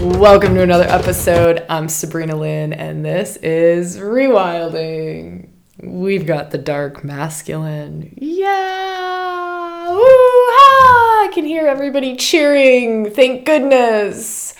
[0.00, 1.66] Welcome to another episode.
[1.68, 5.48] I'm Sabrina Lynn, and this is Rewilding.
[5.82, 8.14] We've got the dark masculine.
[8.16, 9.90] Yeah!
[9.90, 9.98] Woo!
[10.00, 11.24] Ah!
[11.24, 13.10] I can hear everybody cheering.
[13.10, 14.54] Thank goodness.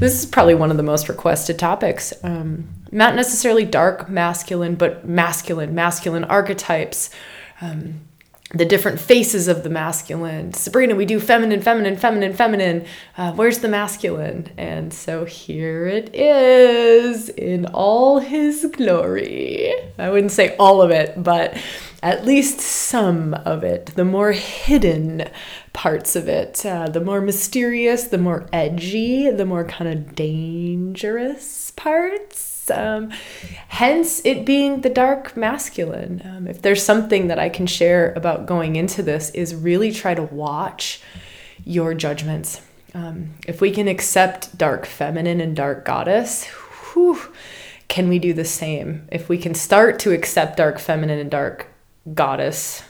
[0.00, 2.12] This is probably one of the most requested topics.
[2.24, 7.10] Um, not necessarily dark masculine, but masculine, masculine archetypes.
[7.60, 8.00] Um,
[8.52, 10.52] the different faces of the masculine.
[10.52, 12.84] Sabrina, we do feminine, feminine, feminine, feminine.
[13.16, 14.50] Uh, where's the masculine?
[14.56, 19.72] And so here it is in all his glory.
[19.98, 21.56] I wouldn't say all of it, but
[22.02, 23.86] at least some of it.
[23.94, 25.28] The more hidden
[25.72, 31.70] parts of it, uh, the more mysterious, the more edgy, the more kind of dangerous
[31.76, 33.10] parts um,
[33.68, 36.22] hence, it being the dark masculine.
[36.24, 40.14] Um, if there's something that I can share about going into this, is really try
[40.14, 41.00] to watch
[41.64, 42.60] your judgments.
[42.94, 47.20] Um, if we can accept dark feminine and dark goddess, whew,
[47.88, 49.06] can we do the same?
[49.12, 51.68] If we can start to accept dark feminine and dark
[52.14, 52.82] goddess,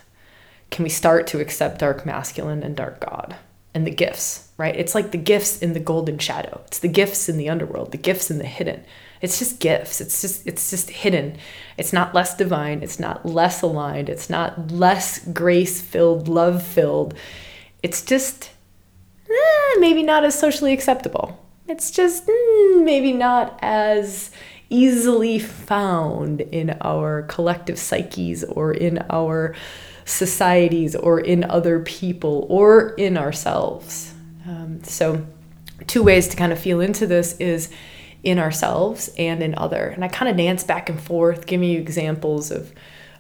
[0.70, 3.36] can we start to accept dark masculine and dark god
[3.74, 4.74] and the gifts, right?
[4.76, 6.60] It's like the gifts in the golden shadow.
[6.66, 8.84] It's the gifts in the underworld, the gifts in the hidden.
[9.20, 10.00] It's just gifts.
[10.00, 11.36] It's just it's just hidden.
[11.76, 12.82] It's not less divine.
[12.82, 14.08] It's not less aligned.
[14.08, 17.14] It's not less grace-filled, love-filled.
[17.82, 18.50] It's just
[19.28, 21.38] eh, maybe not as socially acceptable.
[21.68, 24.30] It's just mm, maybe not as
[24.70, 29.54] easily found in our collective psyches or in our
[30.04, 34.14] societies or in other people or in ourselves.
[34.46, 35.26] Um, so,
[35.86, 37.70] two ways to kind of feel into this is
[38.22, 39.88] in ourselves and in other.
[39.88, 42.72] And I kind of dance back and forth, giving you examples of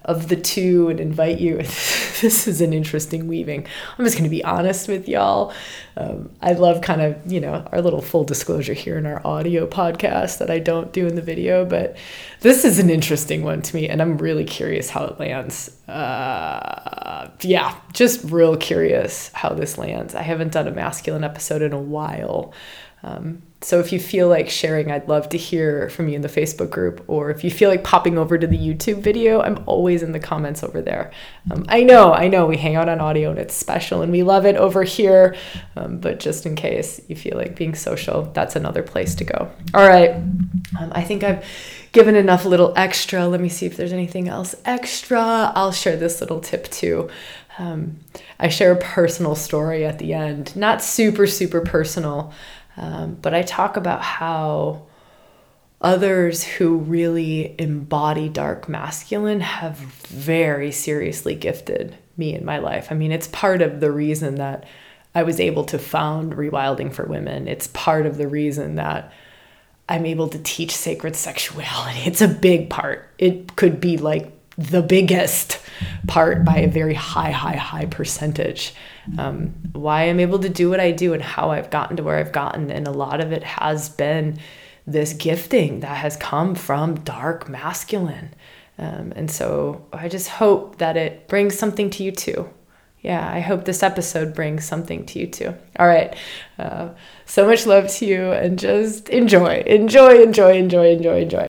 [0.04, 1.56] of the two and invite you.
[2.20, 3.66] this is an interesting weaving.
[3.98, 5.52] I'm just going to be honest with y'all.
[5.96, 9.66] Um, I love kind of, you know, our little full disclosure here in our audio
[9.66, 11.96] podcast that I don't do in the video, but
[12.40, 15.76] this is an interesting one to me and I'm really curious how it lands.
[15.86, 20.14] Uh, yeah, just real curious how this lands.
[20.14, 22.54] I haven't done a masculine episode in a while.
[23.02, 26.28] Um, so if you feel like sharing, I'd love to hear from you in the
[26.28, 27.04] Facebook group.
[27.08, 30.18] Or if you feel like popping over to the YouTube video, I'm always in the
[30.18, 31.10] comments over there.
[31.50, 34.22] Um, I know, I know we hang out on audio and it's special and we
[34.22, 35.36] love it over here.
[35.76, 39.50] Um, but just in case you feel like being social, that's another place to go.
[39.74, 40.12] All right.
[40.12, 41.44] Um, I think I've
[41.92, 43.26] given enough little extra.
[43.26, 45.52] Let me see if there's anything else extra.
[45.54, 47.10] I'll share this little tip too.
[47.58, 47.98] Um,
[48.38, 52.32] I share a personal story at the end, not super, super personal.
[52.80, 54.86] Um, but I talk about how
[55.82, 62.88] others who really embody dark masculine have very seriously gifted me in my life.
[62.90, 64.64] I mean, it's part of the reason that
[65.14, 67.48] I was able to found Rewilding for Women.
[67.48, 69.12] It's part of the reason that
[69.88, 72.00] I'm able to teach sacred sexuality.
[72.06, 73.08] It's a big part.
[73.18, 75.60] It could be like the biggest
[76.06, 78.74] part by a very high, high, high percentage.
[79.18, 82.18] Um, why I'm able to do what I do and how I've gotten to where
[82.18, 82.70] I've gotten.
[82.70, 84.38] And a lot of it has been
[84.86, 88.34] this gifting that has come from dark masculine.
[88.78, 92.48] Um, and so I just hope that it brings something to you too.
[93.02, 95.54] Yeah, I hope this episode brings something to you too.
[95.78, 96.14] All right.
[96.58, 96.90] Uh,
[97.24, 101.49] so much love to you and just enjoy, enjoy, enjoy, enjoy, enjoy, enjoy.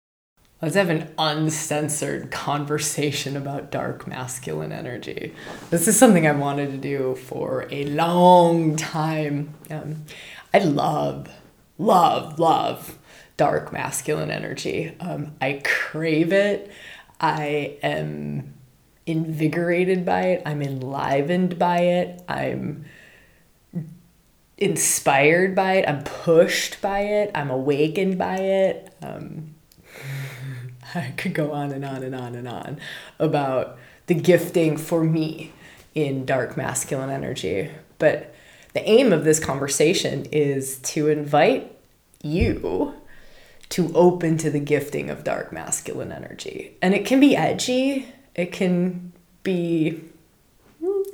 [0.61, 5.33] Let's have an uncensored conversation about dark masculine energy.
[5.72, 9.55] This is something I've wanted to do for a long time.
[9.72, 10.05] Um,
[10.53, 11.29] I love,
[11.79, 12.99] love, love
[13.38, 14.95] dark masculine energy.
[14.99, 16.72] Um, I crave it.
[17.19, 18.53] I am
[19.07, 20.43] invigorated by it.
[20.45, 22.22] I'm enlivened by it.
[22.29, 22.85] I'm
[24.59, 25.89] inspired by it.
[25.89, 27.31] I'm pushed by it.
[27.33, 28.93] I'm awakened by it.
[29.01, 29.50] Um,
[30.96, 32.79] I could go on and on and on and on
[33.19, 35.53] about the gifting for me
[35.94, 37.72] in dark masculine energy.
[38.00, 38.34] But
[38.74, 41.76] the aim of this conversation is to invite
[42.23, 42.96] you
[43.70, 46.76] to open to the gifting of dark masculine energy.
[46.82, 49.14] And it can be edgy, it can
[49.44, 50.02] be,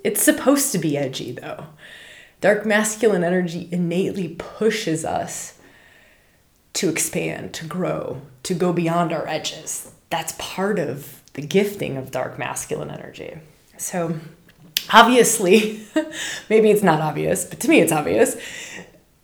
[0.04, 1.68] it's supposed to be edgy though.
[2.42, 5.57] Dark masculine energy innately pushes us
[6.78, 9.92] to expand, to grow, to go beyond our edges.
[10.12, 13.40] That's part of the gifting of dark masculine energy.
[13.78, 14.20] So,
[14.94, 15.88] obviously,
[16.50, 18.38] maybe it's not obvious, but to me it's obvious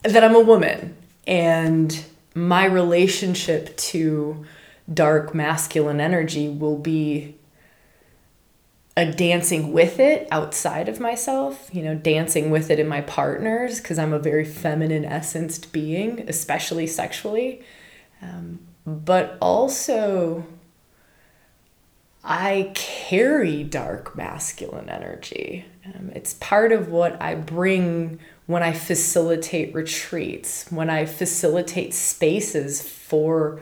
[0.01, 0.95] that I'm a woman
[1.27, 2.03] and
[2.33, 4.45] my relationship to
[4.91, 7.35] dark masculine energy will be
[8.95, 13.79] a dancing with it outside of myself, you know, dancing with it in my partners
[13.79, 17.63] because I'm a very feminine essenced being, especially sexually.
[18.21, 20.45] Um, but also,
[22.23, 25.65] I carry dark masculine energy.
[25.85, 32.87] Um, it's part of what I bring when I facilitate retreats, when I facilitate spaces
[32.87, 33.61] for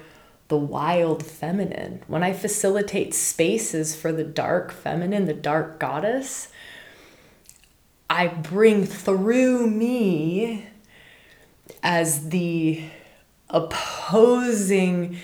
[0.52, 6.50] the wild feminine, when I facilitate spaces for the dark feminine, the dark goddess,
[8.10, 10.68] I bring through me
[11.82, 12.84] as the
[13.50, 15.20] opposing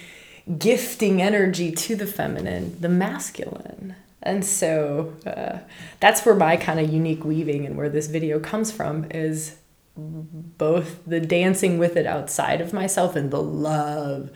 [0.57, 3.97] gifting energy to the feminine, the masculine.
[4.23, 5.57] And so uh,
[5.99, 9.57] that's where my kind of unique weaving and where this video comes from is
[9.97, 14.29] both the dancing with it outside of myself and the love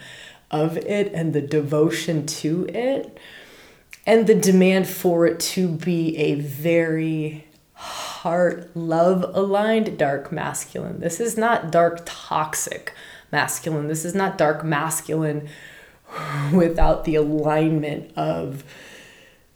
[0.52, 3.18] of it and the devotion to it
[4.06, 11.00] and the demand for it to be a very heart love aligned dark masculine.
[11.00, 12.94] This is not dark toxic
[13.32, 13.88] masculine.
[13.88, 15.50] This is not dark masculine
[16.54, 18.64] without the alignment of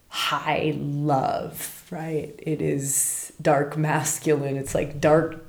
[0.07, 2.33] high love, right?
[2.39, 4.57] It is dark masculine.
[4.57, 5.45] It's like dark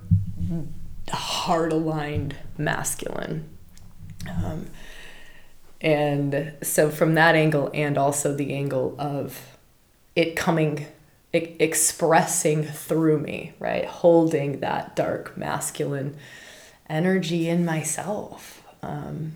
[1.11, 3.49] heart aligned masculine.
[4.29, 4.67] Um,
[5.81, 9.57] and so, from that angle, and also the angle of
[10.15, 10.87] it coming,
[11.33, 13.85] expressing through me, right?
[13.85, 16.17] Holding that dark masculine
[16.89, 18.63] energy in myself.
[18.83, 19.33] Um,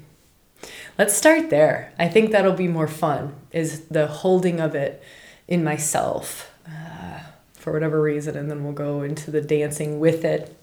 [0.98, 1.92] let's start there.
[1.98, 5.02] I think that'll be more fun, is the holding of it
[5.46, 7.20] in myself uh,
[7.52, 8.36] for whatever reason.
[8.36, 10.56] And then we'll go into the dancing with it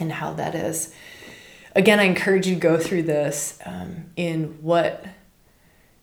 [0.00, 0.94] and how that is
[1.74, 5.04] again, I encourage you to go through this um, in what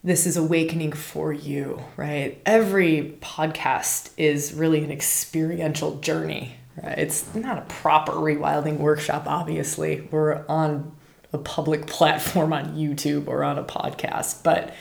[0.04, 2.42] this is awakening for you, right?
[2.45, 6.98] Every podcast is really an experiential journey, right?
[6.98, 10.01] It's not a proper rewilding workshop, obviously.
[10.10, 10.95] We're on
[11.33, 14.74] a public platform on YouTube or on a podcast, but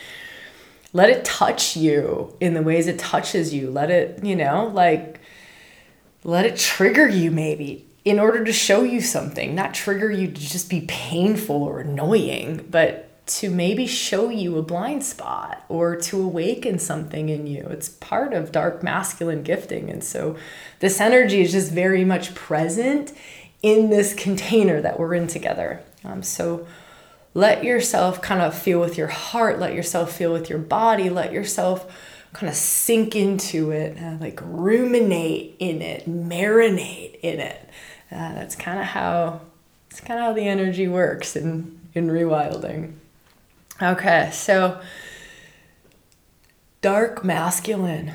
[0.93, 3.71] let it touch you in the ways it touches you.
[3.71, 5.21] Let it, you know, like,
[6.25, 10.41] let it trigger you maybe in order to show you something, not trigger you to
[10.41, 16.23] just be painful or annoying, but to maybe show you a blind spot or to
[16.23, 17.67] awaken something in you.
[17.69, 19.91] It's part of dark masculine gifting.
[19.91, 20.37] And so
[20.79, 23.13] this energy is just very much present
[23.63, 25.83] in this container that we're in together.
[26.05, 26.67] Um, so
[27.35, 31.33] let yourself kind of feel with your heart, let yourself feel with your body, let
[31.33, 31.87] yourself
[32.33, 37.69] kind of sink into it, uh, like ruminate in it, marinate in it.
[38.11, 39.41] Uh, that's kind of how
[39.91, 42.95] it's kind of how the energy works in in rewilding.
[43.81, 44.81] Okay, so
[46.81, 48.13] dark masculine.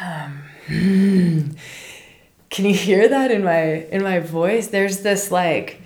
[0.00, 4.68] Um, can you hear that in my in my voice?
[4.68, 5.82] There's this like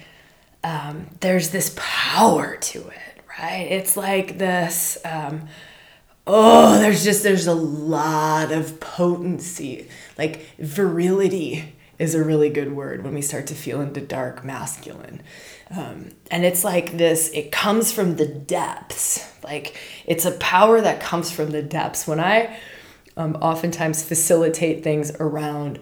[0.62, 3.66] um, there's this power to it, right?
[3.70, 4.98] It's like this.
[5.04, 5.48] Um,
[6.26, 13.02] oh, there's just there's a lot of potency, like virility is a really good word
[13.02, 15.22] when we start to feel into dark masculine.
[15.70, 19.28] Um, and it's like this, it comes from the depths.
[19.42, 22.06] Like it's a power that comes from the depths.
[22.06, 22.56] When I
[23.16, 25.80] um, oftentimes facilitate things around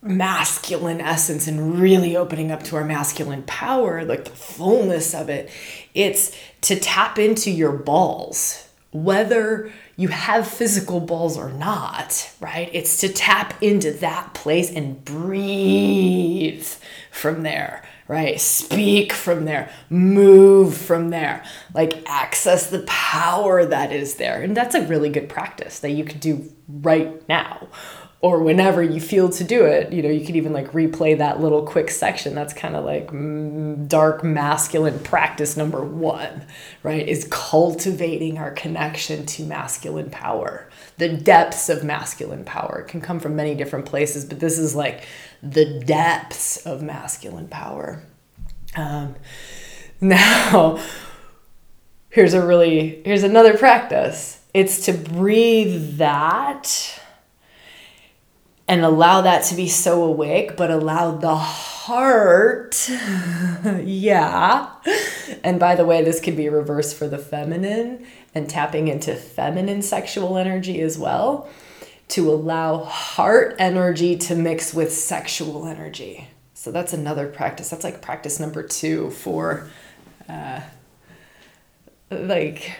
[0.00, 5.50] masculine essence and really opening up to our masculine power, like the fullness of it,
[5.94, 12.70] it's to tap into your balls, whether you have physical balls or not, right?
[12.72, 16.68] It's to tap into that place and breathe
[17.10, 18.40] from there, right?
[18.40, 24.40] Speak from there, move from there, like access the power that is there.
[24.40, 27.66] And that's a really good practice that you could do right now
[28.20, 31.40] or whenever you feel to do it you know you could even like replay that
[31.40, 32.34] little quick section.
[32.34, 36.44] That's kind of like mm, dark masculine practice number one
[36.82, 40.68] right is cultivating our connection to masculine power.
[40.96, 42.80] The depths of masculine power.
[42.80, 45.04] It can come from many different places but this is like
[45.42, 48.02] the depths of masculine power.
[48.76, 49.14] Um,
[50.00, 50.80] now
[52.10, 54.40] here's a really here's another practice.
[54.54, 57.00] It's to breathe that
[58.68, 62.88] and allow that to be so awake, but allow the heart,
[63.82, 64.68] yeah.
[65.42, 69.80] And by the way, this could be reversed for the feminine and tapping into feminine
[69.80, 71.48] sexual energy as well,
[72.08, 76.28] to allow heart energy to mix with sexual energy.
[76.52, 77.70] So that's another practice.
[77.70, 79.70] That's like practice number two for
[80.28, 80.60] uh,
[82.10, 82.72] like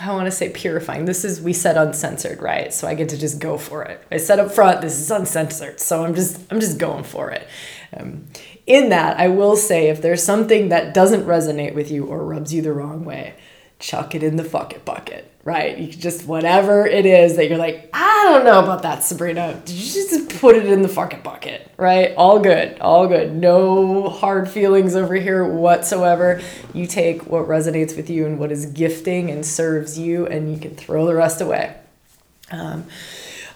[0.00, 1.06] I want to say purifying.
[1.06, 2.72] This is we said uncensored, right?
[2.72, 4.00] So I get to just go for it.
[4.12, 7.48] I said up front, this is uncensored, so I'm just I'm just going for it.
[7.96, 8.26] Um,
[8.66, 12.52] in that, I will say if there's something that doesn't resonate with you or rubs
[12.54, 13.34] you the wrong way,
[13.78, 15.78] chuck it in the fuck it bucket, right?
[15.78, 19.60] You just whatever it is that you're like, I don't know about that, Sabrina.
[19.64, 22.14] Did You just put it in the fucking bucket, right?
[22.16, 23.34] All good, all good.
[23.34, 26.40] No hard feelings over here whatsoever.
[26.74, 30.58] You take what resonates with you and what is gifting and serves you, and you
[30.58, 31.76] can throw the rest away.
[32.50, 32.86] Um,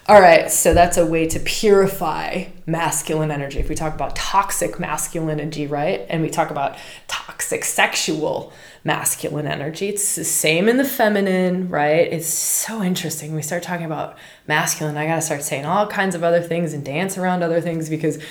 [0.05, 3.59] all right, so that's a way to purify masculine energy.
[3.59, 6.05] If we talk about toxic masculinity, right?
[6.09, 6.75] And we talk about
[7.07, 8.51] toxic sexual
[8.83, 12.11] masculine energy, it's the same in the feminine, right?
[12.11, 13.33] It's so interesting.
[13.33, 16.73] We start talking about masculine, I got to start saying all kinds of other things
[16.73, 18.21] and dance around other things because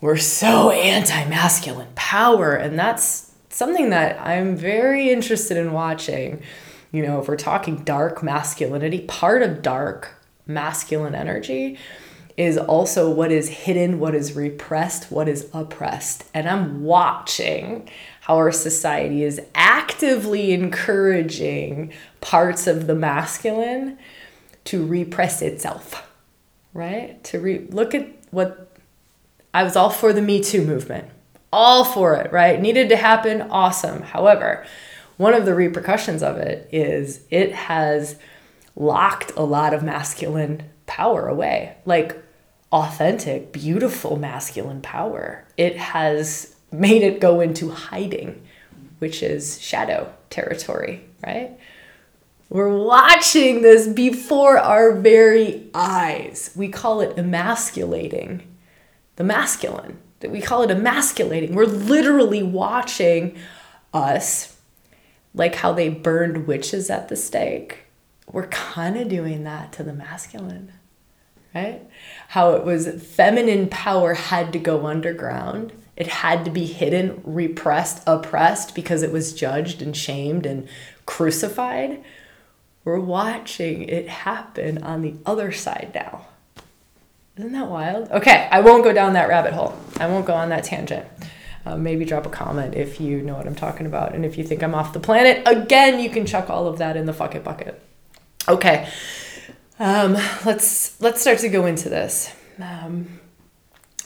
[0.00, 2.54] we're so anti masculine power.
[2.54, 6.44] And that's something that I'm very interested in watching.
[6.92, 10.15] You know, if we're talking dark masculinity, part of dark
[10.46, 11.78] masculine energy
[12.36, 16.24] is also what is hidden, what is repressed, what is oppressed.
[16.34, 17.88] And I'm watching
[18.20, 23.98] how our society is actively encouraging parts of the masculine
[24.64, 26.10] to repress itself,
[26.74, 27.22] right?
[27.24, 28.76] To re- look at what
[29.54, 31.08] I was all for the Me Too movement,
[31.52, 32.60] all for it, right?
[32.60, 34.02] Needed to happen, awesome.
[34.02, 34.66] However,
[35.16, 38.16] one of the repercussions of it is it has
[38.76, 41.76] locked a lot of masculine power away.
[41.84, 42.22] Like
[42.70, 45.44] authentic, beautiful masculine power.
[45.56, 48.46] It has made it go into hiding,
[48.98, 51.58] which is shadow territory, right?
[52.48, 56.50] We're watching this before our very eyes.
[56.54, 58.42] We call it emasculating
[59.16, 59.98] the masculine.
[60.20, 61.54] That We call it emasculating.
[61.54, 63.36] We're literally watching
[63.92, 64.56] us,
[65.34, 67.85] like how they burned witches at the stake
[68.30, 70.72] we're kind of doing that to the masculine,
[71.54, 71.82] right?
[72.28, 75.72] How it was feminine power had to go underground.
[75.96, 80.68] It had to be hidden, repressed, oppressed because it was judged and shamed and
[81.06, 82.04] crucified.
[82.84, 86.26] We're watching it happen on the other side now.
[87.36, 88.10] Isn't that wild?
[88.10, 89.76] Okay, I won't go down that rabbit hole.
[89.98, 91.06] I won't go on that tangent.
[91.64, 94.14] Uh, maybe drop a comment if you know what I'm talking about.
[94.14, 96.96] And if you think I'm off the planet, again, you can chuck all of that
[96.96, 97.82] in the fuck it bucket.
[98.48, 98.88] Okay,
[99.80, 100.12] um,
[100.44, 102.32] let's let's start to go into this.
[102.60, 103.18] Um,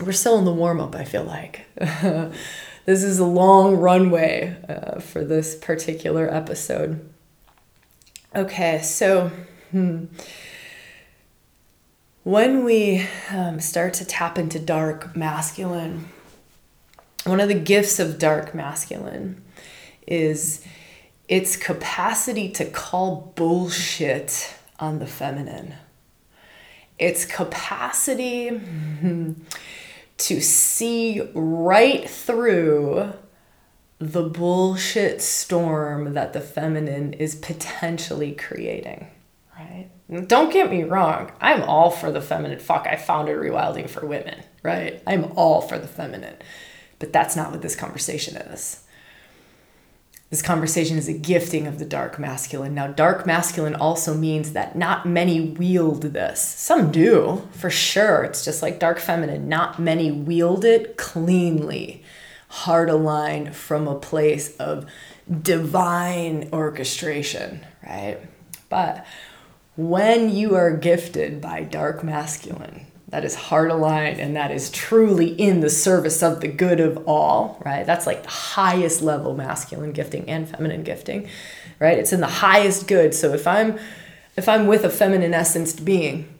[0.00, 0.94] we're still in the warm up.
[0.94, 7.06] I feel like this is a long runway uh, for this particular episode.
[8.34, 9.30] Okay, so
[9.72, 10.06] hmm,
[12.24, 16.08] when we um, start to tap into dark masculine,
[17.24, 19.42] one of the gifts of dark masculine
[20.06, 20.64] is
[21.30, 25.74] its capacity to call bullshit on the feminine,
[26.98, 29.34] its capacity hmm,
[30.18, 33.12] to see right through
[34.00, 39.06] the bullshit storm that the feminine is potentially creating,
[39.56, 39.88] right?
[40.26, 42.58] Don't get me wrong, I'm all for the feminine.
[42.58, 45.00] Fuck, I founded Rewilding for Women, right?
[45.06, 46.36] I'm all for the feminine.
[46.98, 48.82] But that's not what this conversation is.
[50.30, 52.72] This conversation is a gifting of the dark masculine.
[52.72, 56.40] Now, dark masculine also means that not many wield this.
[56.40, 58.22] Some do, for sure.
[58.22, 59.48] It's just like dark feminine.
[59.48, 62.04] Not many wield it cleanly,
[62.48, 64.86] heart aligned from a place of
[65.42, 68.18] divine orchestration, right?
[68.68, 69.04] But
[69.76, 75.28] when you are gifted by dark masculine, that is heart aligned and that is truly
[75.32, 77.84] in the service of the good of all, right?
[77.84, 81.28] That's like the highest level masculine gifting and feminine gifting,
[81.80, 81.98] right?
[81.98, 83.14] It's in the highest good.
[83.14, 83.78] So if I'm
[84.36, 86.32] if I'm with a feminine essenced being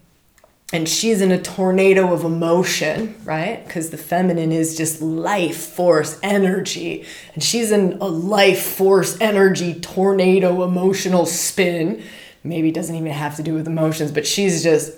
[0.72, 3.66] and she's in a tornado of emotion, right?
[3.66, 7.04] Because the feminine is just life force energy.
[7.34, 12.04] And she's in a life force energy tornado emotional spin.
[12.44, 14.92] Maybe doesn't even have to do with emotions, but she's just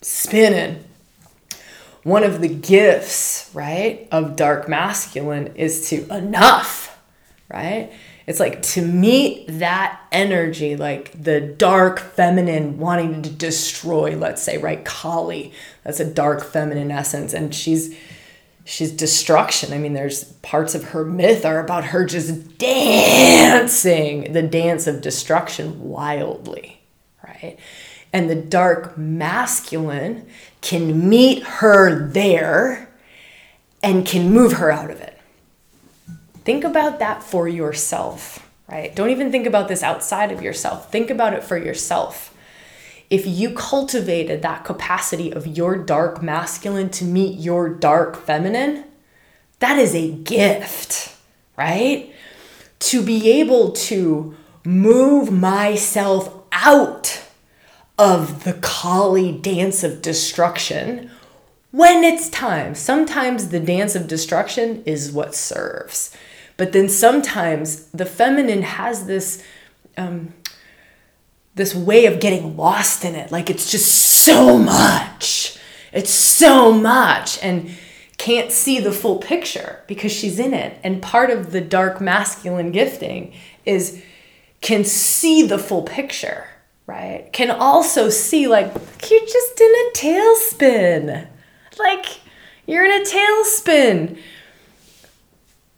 [0.00, 0.82] spinning
[2.08, 6.98] one of the gifts, right, of dark masculine is to enough,
[7.52, 7.92] right?
[8.26, 14.58] It's like to meet that energy, like the dark feminine wanting to destroy, let's say,
[14.58, 14.84] right?
[14.84, 17.32] Kali, that's a dark feminine essence.
[17.32, 17.96] And she's
[18.66, 19.72] she's destruction.
[19.72, 25.00] I mean, there's parts of her myth are about her just dancing, the dance of
[25.00, 26.82] destruction wildly,
[27.24, 27.58] right?
[28.12, 30.26] And the dark masculine
[30.60, 32.88] can meet her there
[33.82, 35.18] and can move her out of it.
[36.44, 38.94] Think about that for yourself, right?
[38.94, 40.90] Don't even think about this outside of yourself.
[40.90, 42.34] Think about it for yourself.
[43.10, 48.84] If you cultivated that capacity of your dark masculine to meet your dark feminine,
[49.60, 51.16] that is a gift,
[51.56, 52.12] right?
[52.80, 57.27] To be able to move myself out
[57.98, 61.10] of the Kali dance of destruction
[61.70, 62.74] when it's time.
[62.74, 66.16] Sometimes the dance of destruction is what serves.
[66.56, 69.42] But then sometimes the feminine has this
[69.96, 70.32] um,
[71.54, 73.32] this way of getting lost in it.
[73.32, 75.58] Like it's just so much.
[75.92, 77.42] It's so much.
[77.42, 77.70] And
[78.18, 80.78] can't see the full picture because she's in it.
[80.82, 83.32] And part of the dark masculine gifting
[83.64, 84.02] is
[84.60, 86.47] can see the full picture,
[86.88, 87.32] right?
[87.32, 88.74] Can also see, like,
[89.08, 91.28] you're just in a tailspin.
[91.78, 92.06] Like,
[92.66, 94.18] you're in a tailspin.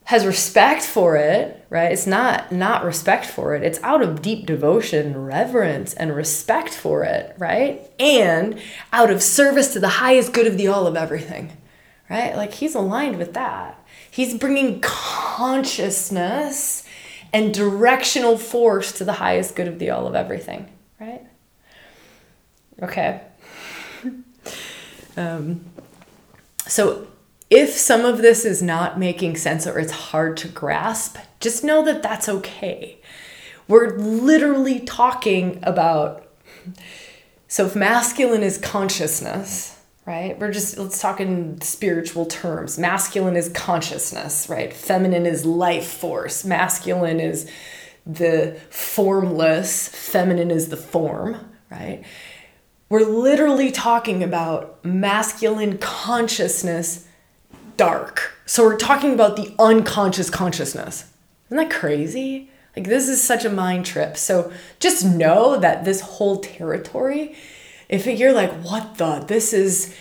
[0.05, 1.93] Has respect for it, right?
[1.93, 3.63] It's not not respect for it.
[3.63, 7.89] It's out of deep devotion, reverence, and respect for it, right?
[8.01, 8.59] And
[8.93, 11.57] out of service to the highest good of the all of everything
[12.11, 12.37] right?
[12.37, 13.83] Like he's aligned with that.
[14.11, 16.85] He's bringing consciousness
[17.33, 20.69] and directional force to the highest good of the all of everything,
[21.01, 21.27] right?
[22.83, 23.23] Okay.
[25.17, 25.65] um,
[26.67, 27.07] so
[27.51, 31.85] if some of this is not making sense or it's hard to grasp, just know
[31.85, 32.99] that that's okay.
[33.67, 36.27] We're literally talking about.
[37.49, 40.39] So, if masculine is consciousness, right?
[40.39, 42.79] We're just, let's talk in spiritual terms.
[42.79, 44.73] Masculine is consciousness, right?
[44.73, 46.45] Feminine is life force.
[46.45, 47.51] Masculine is
[48.13, 51.37] the formless, feminine is the form,
[51.71, 52.05] right?
[52.89, 57.07] We're literally talking about masculine consciousness
[57.77, 58.35] dark.
[58.47, 61.05] So we're talking about the unconscious consciousness.
[61.47, 62.51] Isn't that crazy?
[62.77, 64.17] Like, this is such a mind trip.
[64.17, 67.37] So just know that this whole territory
[67.91, 69.95] if you're like, what the, this is,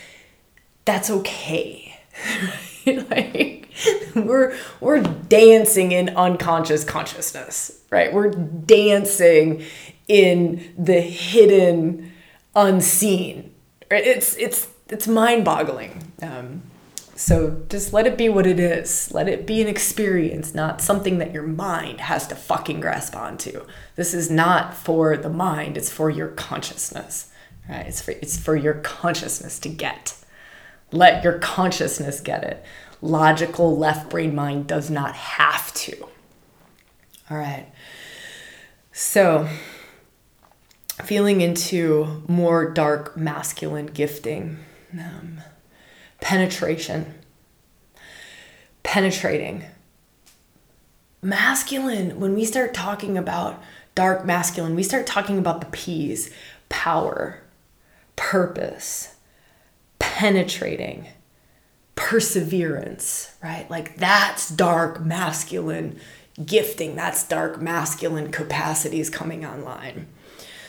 [0.85, 1.99] that's okay.
[2.85, 3.58] like
[4.15, 8.13] we're we're dancing in unconscious consciousness, right?
[8.13, 9.63] We're dancing
[10.07, 12.11] in the hidden,
[12.55, 13.53] unseen.
[13.89, 14.05] Right?
[14.05, 16.11] It's it's it's mind-boggling.
[16.21, 16.63] Um,
[17.15, 19.13] so just let it be what it is.
[19.13, 23.65] Let it be an experience, not something that your mind has to fucking grasp onto.
[23.97, 27.29] This is not for the mind, it's for your consciousness.
[27.67, 27.85] Right?
[27.85, 30.15] It's for, it's for your consciousness to get.
[30.91, 32.63] Let your consciousness get it.
[33.01, 35.95] Logical left brain mind does not have to.
[37.31, 37.67] All right.
[38.91, 39.47] So,
[41.03, 44.59] feeling into more dark masculine gifting,
[44.93, 45.41] um,
[46.19, 47.13] penetration,
[48.83, 49.63] penetrating.
[51.21, 53.61] Masculine, when we start talking about
[53.95, 56.31] dark masculine, we start talking about the P's
[56.69, 57.41] power,
[58.15, 59.15] purpose,
[59.99, 61.07] penetrating,
[61.99, 63.69] perseverance, right?
[63.69, 65.99] Like that's dark masculine
[66.43, 70.07] gifting, that's dark masculine capacities coming online.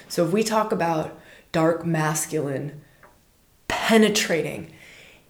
[0.08, 1.20] So if we talk about
[1.52, 2.82] dark masculine
[3.68, 4.72] penetrating,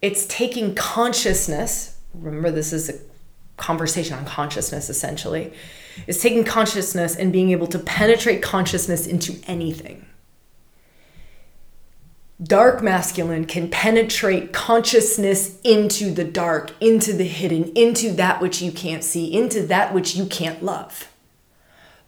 [0.00, 2.94] it's taking consciousness, remember this is a
[3.58, 5.52] conversation on consciousness essentially,
[6.06, 10.06] it's taking consciousness and being able to penetrate consciousness into anything
[12.42, 18.72] dark masculine can penetrate consciousness into the dark, into the hidden, into that which you
[18.72, 21.08] can't see, into that which you can't love.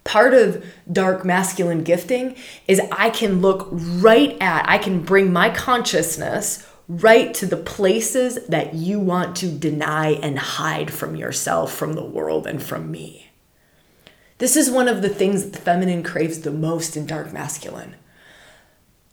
[0.05, 5.51] Part of dark masculine gifting is I can look right at, I can bring my
[5.51, 11.93] consciousness right to the places that you want to deny and hide from yourself, from
[11.93, 13.31] the world, and from me.
[14.39, 17.95] This is one of the things that the feminine craves the most in dark masculine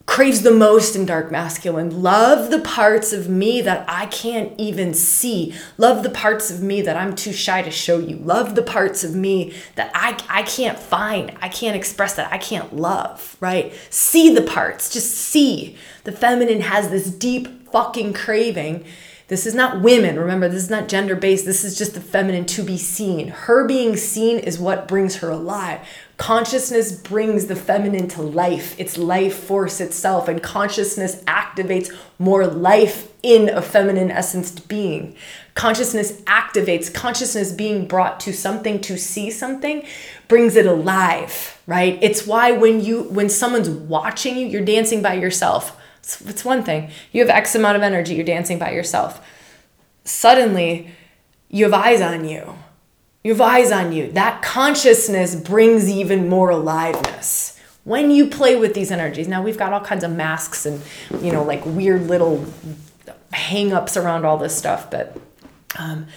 [0.09, 2.01] craves the most in dark masculine.
[2.01, 5.53] Love the parts of me that I can't even see.
[5.77, 8.15] Love the parts of me that I'm too shy to show you.
[8.15, 11.37] Love the parts of me that I, I can't find.
[11.41, 12.33] I can't express that.
[12.33, 13.71] I can't love, right?
[13.91, 14.91] See the parts.
[14.91, 15.77] Just see.
[16.05, 18.85] The feminine has this deep fucking craving
[19.29, 20.19] this is not women.
[20.19, 21.45] Remember, this is not gender based.
[21.45, 23.27] This is just the feminine to be seen.
[23.27, 25.81] Her being seen is what brings her alive.
[26.19, 28.75] Consciousness brings the feminine to life.
[28.77, 35.15] It's life force itself, and consciousness activates more life in a feminine essenced being.
[35.55, 39.83] Consciousness activates, consciousness being brought to something to see something
[40.27, 41.97] brings it alive, right?
[42.03, 45.75] It's why when you when someone's watching you, you're dancing by yourself
[46.09, 46.89] it's, it's one thing.
[47.11, 49.25] You have X amount of energy, you're dancing by yourself.
[50.03, 50.91] Suddenly,
[51.49, 52.55] you have eyes on you.
[53.23, 54.11] You have eyes on you.
[54.11, 57.59] That consciousness brings even more aliveness.
[57.83, 60.81] When you play with these energies, now we've got all kinds of masks and,
[61.21, 62.45] you know, like weird little
[63.33, 65.17] hang ups around all this stuff, but
[65.77, 66.07] um,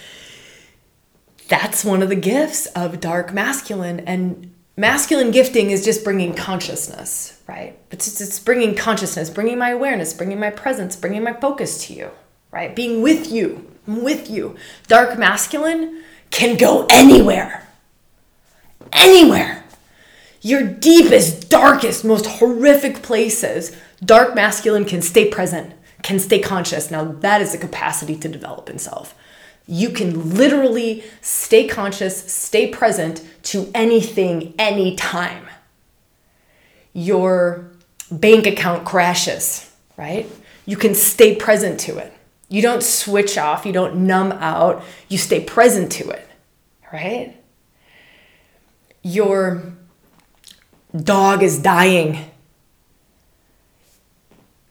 [1.47, 3.99] that's one of the gifts of dark masculine.
[4.01, 7.77] And masculine gifting is just bringing consciousness, right?
[7.91, 12.11] It's, it's bringing consciousness, bringing my awareness, bringing my presence, bringing my focus to you,
[12.51, 12.75] right?
[12.75, 14.55] Being with you, I'm with you.
[14.87, 17.65] Dark masculine can go anywhere.
[18.91, 19.63] Anywhere.
[20.41, 26.91] Your deepest, darkest, most horrific places, dark masculine can stay present, can stay conscious.
[26.91, 29.15] Now, that is a capacity to develop in self.
[29.67, 35.47] You can literally stay conscious, stay present to anything, anytime.
[36.93, 37.71] Your
[38.11, 40.27] bank account crashes, right?
[40.65, 42.12] You can stay present to it.
[42.53, 46.27] You don't switch off, you don't numb out, you stay present to it,
[46.93, 47.35] right?
[49.01, 49.73] Your
[50.95, 52.29] dog is dying.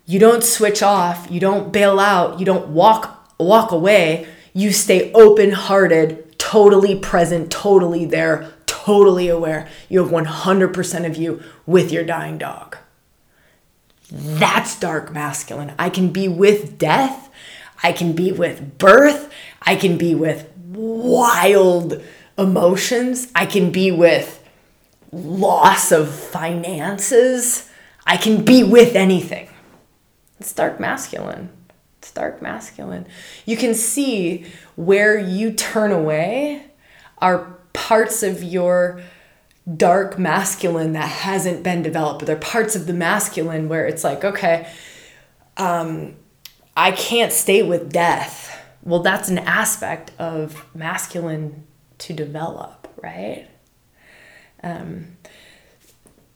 [0.06, 4.28] You don't switch off, you don't bail out, you don't walk walk away.
[4.52, 9.68] You stay open-hearted, totally present, totally there, totally aware.
[9.88, 12.76] You have 100% of you with your dying dog.
[14.08, 15.72] That's dark masculine.
[15.80, 17.30] I can be with death
[17.82, 19.32] I can be with birth.
[19.60, 22.02] I can be with wild
[22.38, 23.30] emotions.
[23.34, 24.42] I can be with
[25.12, 27.68] loss of finances.
[28.06, 29.48] I can be with anything.
[30.40, 31.50] It's dark masculine.
[31.98, 33.06] It's dark masculine.
[33.46, 36.66] You can see where you turn away
[37.18, 39.00] are parts of your
[39.76, 42.18] dark masculine that hasn't been developed.
[42.18, 44.68] But they're parts of the masculine where it's like, okay,
[45.56, 46.16] um,
[46.76, 48.58] I can't stay with death.
[48.82, 51.66] Well, that's an aspect of masculine
[51.98, 53.46] to develop, right?
[54.62, 55.16] Um,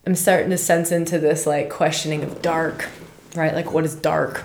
[0.05, 2.89] I'm starting to sense into this like questioning of dark,
[3.35, 3.55] right?
[3.55, 4.45] Like, what is dark?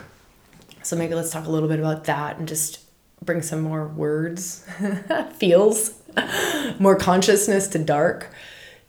[0.81, 2.79] So maybe let's talk a little bit about that and just
[3.23, 4.65] bring some more words,
[5.37, 5.93] feels,
[6.79, 8.29] more consciousness to dark.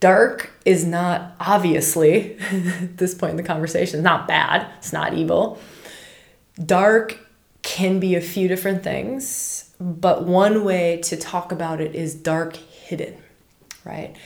[0.01, 4.67] Dark is not obviously, at this point in the conversation, not bad.
[4.79, 5.59] It's not evil
[6.59, 7.19] dark
[7.63, 12.57] can be a few different things, but one way to talk about it is dark
[12.57, 13.17] hidden,
[13.85, 14.17] right?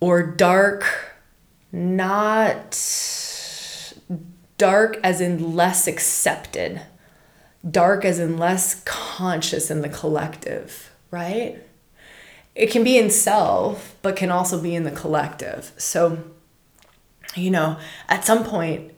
[0.00, 0.84] Or dark,
[1.72, 2.78] not
[4.58, 6.82] dark as in less accepted,
[7.68, 11.58] dark as in less conscious in the collective, right?
[12.54, 15.72] It can be in self, but can also be in the collective.
[15.76, 16.22] So,
[17.34, 17.78] you know,
[18.08, 18.93] at some point,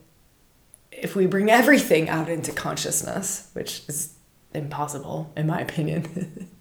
[1.01, 4.15] if we bring everything out into consciousness, which is
[4.55, 6.49] impossible in my opinion.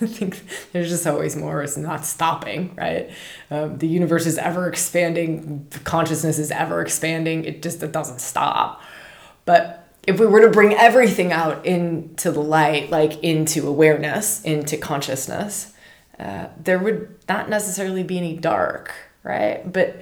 [0.00, 1.62] I think there's just always more.
[1.62, 3.10] It's not stopping, right?
[3.50, 5.66] Um, the universe is ever expanding.
[5.84, 7.44] Consciousness is ever expanding.
[7.44, 8.80] It just it doesn't stop.
[9.44, 14.78] But if we were to bring everything out into the light, like into awareness, into
[14.78, 15.74] consciousness,
[16.18, 19.70] uh, there would not necessarily be any dark, right?
[19.70, 20.00] But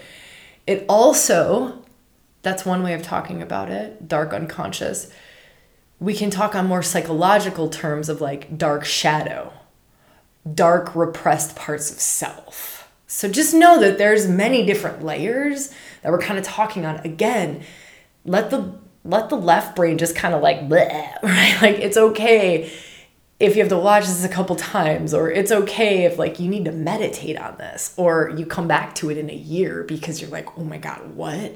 [0.67, 1.85] it also
[2.47, 5.11] that's one way of talking about it, dark unconscious.
[5.99, 9.53] We can talk on more psychological terms of like dark shadow,
[10.55, 12.89] dark repressed parts of self.
[13.09, 16.99] So just know that there's many different layers that we're kind of talking on.
[16.99, 17.65] Again,
[18.25, 21.59] let the let the left brain just kind of like bleh, right?
[21.61, 22.71] Like it's okay
[23.41, 26.49] if you have to watch this a couple times or it's okay if like you
[26.49, 30.21] need to meditate on this or you come back to it in a year because
[30.21, 31.53] you're like, "Oh my god, what?"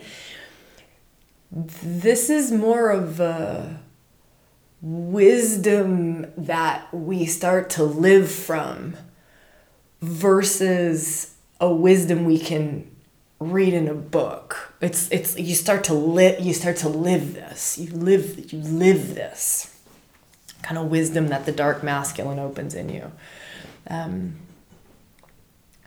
[1.50, 3.80] This is more of a
[4.80, 8.96] wisdom that we start to live from
[10.00, 12.88] versus a wisdom we can
[13.38, 14.74] read in a book.
[14.80, 17.78] It's it's you start to live you start to live this.
[17.78, 19.76] You live you live this
[20.62, 23.10] kind of wisdom that the dark masculine opens in you.
[23.88, 24.36] Um,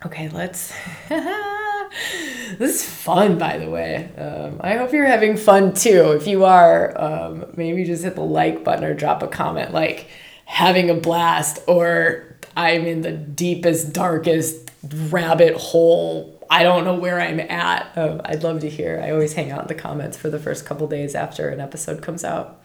[0.04, 0.74] okay let's
[2.58, 4.10] this is fun, by the way.
[4.16, 6.12] Um, I hope you're having fun too.
[6.12, 10.08] If you are, um, maybe just hit the like button or drop a comment like
[10.46, 14.70] having a blast or I'm in the deepest, darkest
[15.10, 16.30] rabbit hole.
[16.50, 17.96] I don't know where I'm at.
[17.96, 19.00] Um, I'd love to hear.
[19.02, 22.02] I always hang out in the comments for the first couple days after an episode
[22.02, 22.60] comes out.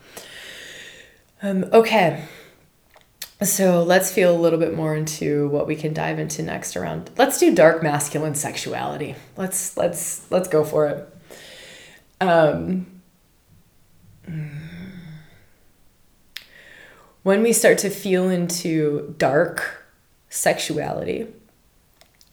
[1.42, 2.26] Um, okay.
[3.42, 7.10] So let's feel a little bit more into what we can dive into next around.
[7.18, 9.16] Let's do dark masculine sexuality.
[9.38, 11.08] Let's let's let's go for it.
[12.20, 13.02] Um,
[17.24, 19.86] when we start to feel into dark
[20.30, 21.28] sexuality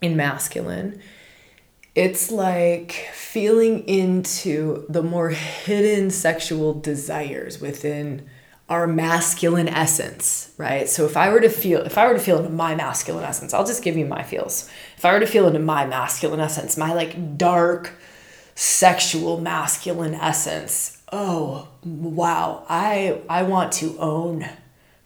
[0.03, 1.01] in masculine,
[1.95, 8.29] it's like feeling into the more hidden sexual desires within
[8.68, 10.88] our masculine essence, right?
[10.88, 13.55] So if I were to feel if I were to feel into my masculine essence,
[13.55, 14.68] I'll just give you my feels.
[14.96, 17.92] If I were to feel into my masculine essence, my like dark
[18.55, 24.48] sexual masculine essence, oh, wow, I I want to own,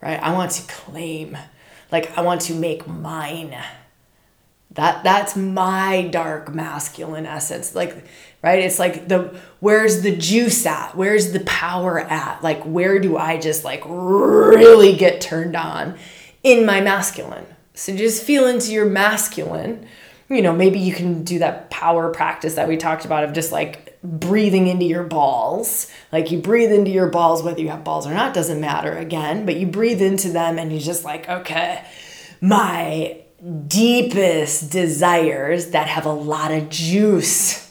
[0.00, 0.20] right?
[0.22, 1.36] I want to claim.
[1.92, 3.56] Like I want to make mine
[4.72, 8.04] that that's my dark masculine essence like
[8.42, 8.60] right?
[8.60, 10.96] It's like the where's the juice at?
[10.96, 12.42] Where's the power at?
[12.42, 15.98] Like where do i just like really get turned on
[16.42, 17.46] in my masculine?
[17.74, 19.86] So just feel into your masculine.
[20.28, 23.52] You know maybe you can do that power practice that we talked about of just
[23.52, 25.90] like breathing into your balls.
[26.12, 29.44] Like you breathe into your balls whether you have balls or not doesn't matter again
[29.44, 31.84] but you breathe into them and you just like okay
[32.40, 33.20] my
[33.66, 37.69] deepest desires that have a lot of juice.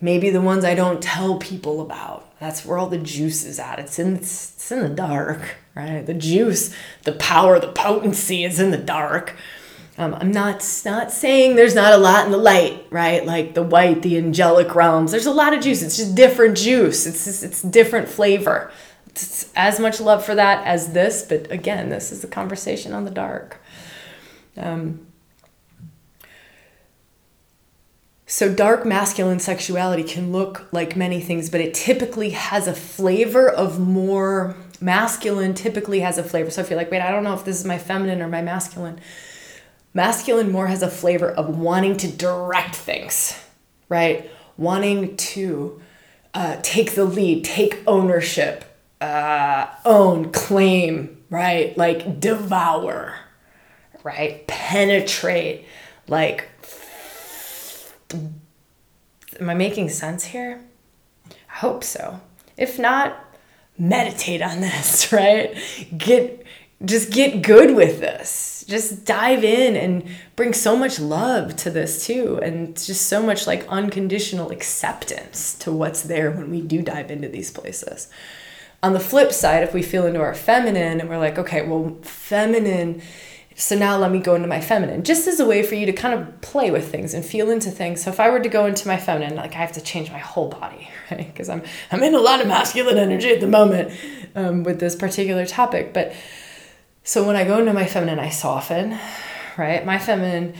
[0.00, 2.26] Maybe the ones I don't tell people about.
[2.40, 3.78] That's where all the juice is at.
[3.78, 6.04] It's in it's in the dark, right?
[6.04, 9.36] The juice, the power, the potency is in the dark.
[9.98, 13.26] Um, I'm not not saying there's not a lot in the light, right?
[13.26, 15.10] Like the white, the angelic realms.
[15.10, 15.82] There's a lot of juice.
[15.82, 17.06] It's just different juice.
[17.06, 18.72] It's just, it's different flavor.
[19.08, 23.04] It's as much love for that as this, but again, this is a conversation on
[23.04, 23.60] the dark.
[24.56, 25.06] Um,
[28.30, 33.50] so, dark masculine sexuality can look like many things, but it typically has a flavor
[33.50, 36.48] of more masculine, typically has a flavor.
[36.48, 38.40] So, if you're like, wait, I don't know if this is my feminine or my
[38.40, 39.00] masculine,
[39.94, 43.36] masculine more has a flavor of wanting to direct things,
[43.88, 44.30] right?
[44.56, 45.82] Wanting to
[46.32, 48.64] uh, take the lead, take ownership,
[49.00, 51.76] uh, own, claim, right?
[51.76, 53.16] Like devour
[54.04, 54.46] right?
[54.46, 55.66] Penetrate.
[56.08, 56.48] Like,
[58.14, 60.60] am I making sense here?
[61.28, 62.20] I hope so.
[62.56, 63.24] If not,
[63.78, 65.56] meditate on this, right?
[65.96, 66.44] Get
[66.84, 68.64] just get good with this.
[68.66, 73.46] Just dive in and bring so much love to this too and just so much
[73.46, 78.08] like unconditional acceptance to what's there when we do dive into these places.
[78.82, 81.98] On the flip side, if we feel into our feminine and we're like, okay, well,
[82.00, 83.02] feminine
[83.60, 85.92] so now let me go into my feminine, just as a way for you to
[85.92, 88.02] kind of play with things and feel into things.
[88.02, 90.18] So if I were to go into my feminine, like I have to change my
[90.18, 91.30] whole body, right?
[91.30, 93.92] Because I'm I'm in a lot of masculine energy at the moment
[94.34, 95.92] um, with this particular topic.
[95.92, 96.14] But
[97.04, 98.98] so when I go into my feminine, I soften,
[99.58, 99.84] right?
[99.84, 100.54] My feminine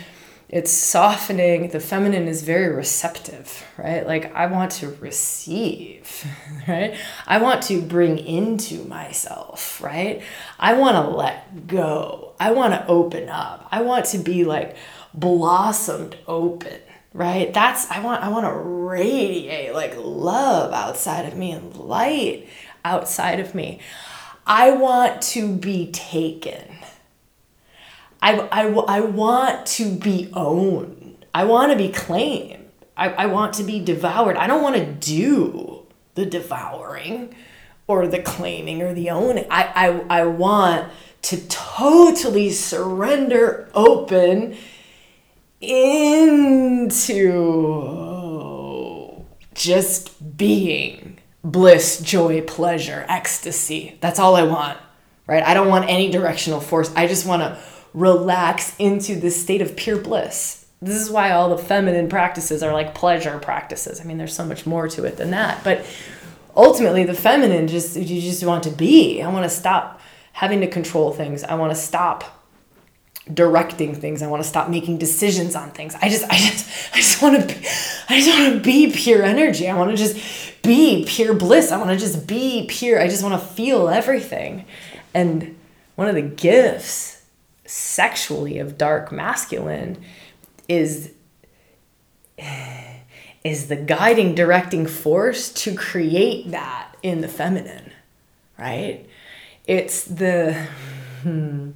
[0.50, 4.06] it's softening the feminine is very receptive right?
[4.06, 6.26] Like i want to receive
[6.68, 6.96] right?
[7.26, 10.22] I want to bring into myself right?
[10.58, 12.34] I want to let go.
[12.40, 13.68] I want to open up.
[13.70, 14.76] I want to be like
[15.14, 16.80] blossomed open
[17.12, 17.52] right?
[17.52, 22.48] That's i want i want to radiate like love outside of me and light
[22.84, 23.80] outside of me.
[24.46, 26.69] I want to be taken
[28.22, 31.24] I, I, I want to be owned.
[31.34, 32.70] I want to be claimed.
[32.96, 34.36] I, I want to be devoured.
[34.36, 37.34] I don't want to do the devouring
[37.86, 39.46] or the claiming or the owning.
[39.50, 39.72] I,
[40.10, 44.56] I, I want to totally surrender open
[45.60, 46.40] into
[49.54, 53.98] just being bliss, joy, pleasure, ecstasy.
[54.00, 54.78] That's all I want,
[55.26, 55.42] right?
[55.42, 56.92] I don't want any directional force.
[56.94, 57.58] I just want to
[57.92, 60.66] relax into this state of pure bliss.
[60.82, 64.00] This is why all the feminine practices are like pleasure practices.
[64.00, 65.62] I mean, there's so much more to it than that.
[65.62, 65.84] But
[66.56, 69.20] ultimately, the feminine just, you just want to be.
[69.20, 70.00] I want to stop
[70.32, 71.44] having to control things.
[71.44, 72.44] I want to stop
[73.32, 74.22] directing things.
[74.22, 75.94] I want to stop making decisions on things.
[75.96, 77.66] I just, I just, I just want to, be,
[78.08, 79.68] I just want to be pure energy.
[79.68, 81.72] I want to just be pure bliss.
[81.72, 83.00] I want to just be pure.
[83.00, 84.64] I just want to feel everything.
[85.12, 85.58] And
[85.96, 87.19] one of the gifts
[87.70, 89.96] sexually of dark masculine
[90.68, 91.12] is
[93.44, 97.92] is the guiding directing force to create that in the feminine
[98.58, 99.06] right?
[99.66, 100.52] It's the
[101.22, 101.70] hmm,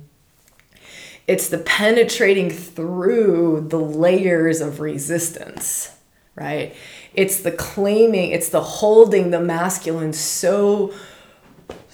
[1.26, 5.90] it's the penetrating through the layers of resistance
[6.35, 6.74] right?
[7.14, 10.92] It's the claiming it's the holding the masculine so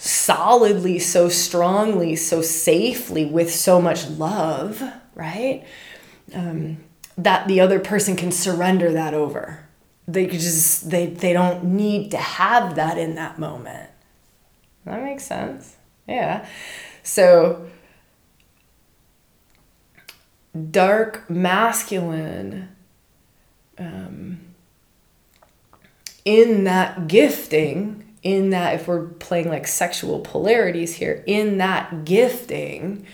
[0.00, 4.82] solidly, so strongly, so safely, with so much love,
[5.14, 5.64] right?
[6.34, 6.78] Um,
[7.18, 9.68] that the other person can surrender that over.
[10.08, 13.90] They just they they don't need to have that in that moment.
[14.86, 15.76] That makes sense.
[16.08, 16.46] Yeah.
[17.02, 17.66] So
[20.70, 22.74] dark masculine
[23.78, 24.40] um,
[26.24, 33.06] in that gifting in that if we're playing like sexual polarities here in that gifting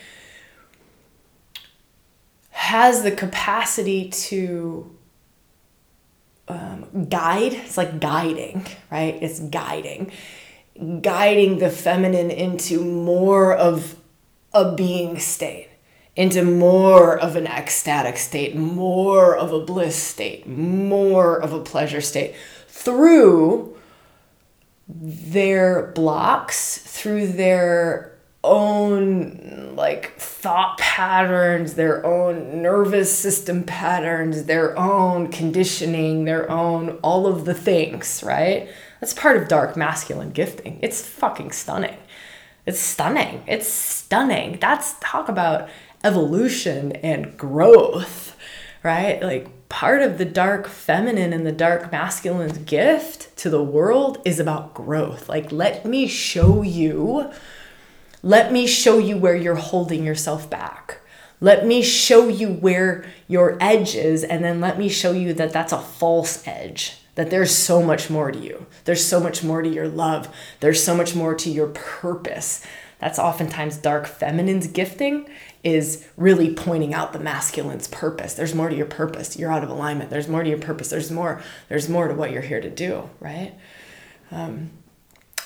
[2.51, 4.91] has the capacity to
[6.49, 9.19] um, guide it's like guiding right?
[9.21, 10.13] It's guiding.
[11.01, 13.97] Guiding the feminine into more of
[14.53, 15.69] a being state
[16.15, 22.01] into more of an ecstatic state more of a bliss state more of a pleasure
[22.01, 22.35] state
[22.69, 23.77] through
[24.89, 35.29] their blocks through their own like thought patterns, their own nervous system patterns, their own
[35.29, 38.69] conditioning, their own all of the things, right?
[39.01, 40.79] That's part of dark masculine gifting.
[40.83, 41.99] It's fucking stunning.
[42.65, 43.43] It's stunning.
[43.47, 44.59] It's stunning.
[44.61, 45.69] That's talk about
[46.03, 48.37] evolution and growth,
[48.83, 49.21] right?
[49.23, 54.39] Like part of the dark feminine and the dark masculine's gift to the world is
[54.39, 55.29] about growth.
[55.29, 57.31] Like, let me show you,
[58.23, 61.01] let me show you where you're holding yourself back.
[61.41, 65.53] Let me show you where your edge is, and then let me show you that
[65.53, 66.99] that's a false edge.
[67.17, 68.67] That there's so much more to you.
[68.85, 70.29] There's so much more to your love.
[70.61, 72.65] There's so much more to your purpose.
[72.99, 75.29] That's oftentimes dark feminine's gifting
[75.65, 78.35] is really pointing out the masculine's purpose.
[78.35, 79.37] There's more to your purpose.
[79.37, 80.11] You're out of alignment.
[80.11, 80.89] There's more to your purpose.
[80.89, 81.43] There's more.
[81.69, 83.55] There's more to what you're here to do, right?
[84.31, 84.71] Um,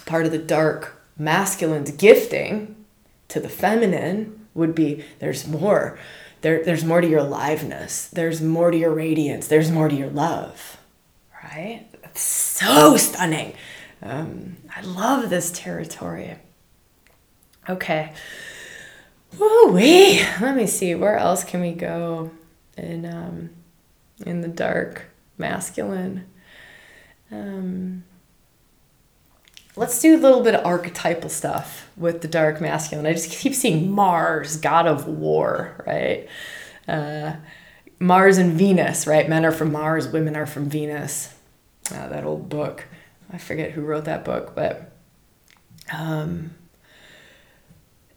[0.06, 2.84] part of the dark masculine's gifting
[3.28, 5.98] to the feminine would be there's more.
[6.42, 8.06] There, there's more to your aliveness.
[8.08, 9.46] There's more to your radiance.
[9.46, 10.78] There's more to your love,
[11.44, 11.86] right?
[12.02, 13.54] That's so stunning.
[14.02, 16.36] Um, I love this territory.
[17.68, 18.12] Okay.
[19.38, 20.94] Woo wait, Let me see.
[20.94, 22.30] Where else can we go
[22.76, 23.50] in um,
[24.26, 25.06] in the dark
[25.38, 26.26] masculine?
[27.30, 28.04] Um,
[29.76, 33.06] let's do a little bit of archetypal stuff with the dark masculine.
[33.06, 36.28] I just keep seeing Mars, god of war, right?
[36.88, 37.36] Uh,
[37.98, 39.28] Mars and Venus, right?
[39.28, 41.34] Men are from Mars, women are from Venus.
[41.92, 42.86] Uh, that old book.
[43.32, 44.92] I forget who wrote that book, but
[45.92, 46.50] um,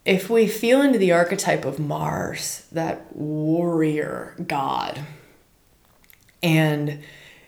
[0.06, 5.00] if we feel into the archetype of Mars, that warrior god,
[6.42, 7.00] and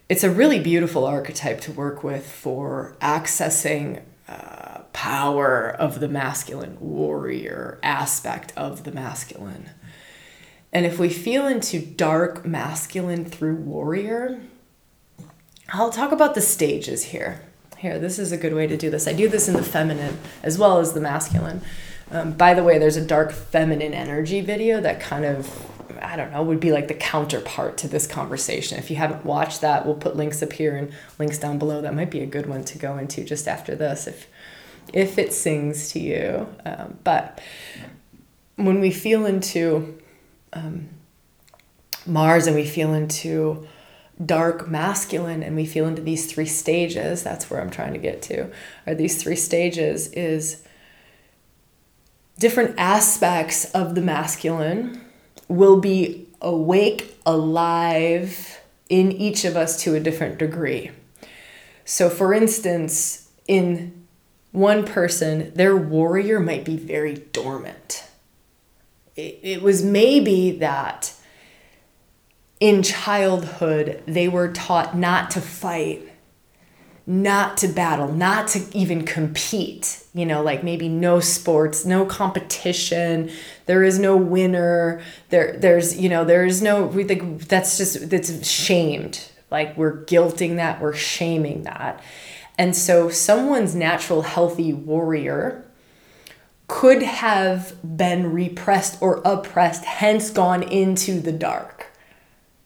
[0.07, 6.77] it's a really beautiful archetype to work with for accessing uh, power of the masculine,
[6.79, 9.69] warrior aspect of the masculine.
[10.71, 14.41] And if we feel into dark masculine through warrior,
[15.69, 17.41] I'll talk about the stages here.
[17.77, 19.07] Here, this is a good way to do this.
[19.07, 21.61] I do this in the feminine as well as the masculine.
[22.11, 26.31] Um, by the way, there's a dark feminine energy video that kind of, I don't
[26.31, 28.77] know, would be like the counterpart to this conversation.
[28.77, 31.81] If you haven't watched that, we'll put links up here and links down below.
[31.81, 34.27] That might be a good one to go into just after this if,
[34.93, 36.47] if it sings to you.
[36.65, 37.41] Um, but
[38.55, 39.99] when we feel into
[40.53, 40.89] um,
[42.05, 43.67] Mars and we feel into
[44.23, 48.21] dark masculine and we feel into these three stages, that's where I'm trying to get
[48.23, 48.49] to,
[48.87, 50.63] are these three stages is
[52.39, 55.01] different aspects of the masculine
[55.47, 60.91] will be awake, alive in each of us to a different degree.
[61.85, 64.05] So, for instance, in
[64.51, 68.03] one person, their warrior might be very dormant.
[69.15, 71.13] It, it was maybe that
[72.59, 76.04] in childhood they were taught not to fight
[77.07, 80.03] not to battle, not to even compete.
[80.13, 83.31] You know, like maybe no sports, no competition.
[83.65, 85.01] There is no winner.
[85.29, 86.85] There, there's you know, there is no.
[86.85, 89.27] We think that's just that's shamed.
[89.51, 92.03] Like we're guilting that, we're shaming that,
[92.57, 95.65] and so someone's natural healthy warrior
[96.67, 101.74] could have been repressed or oppressed, hence gone into the dark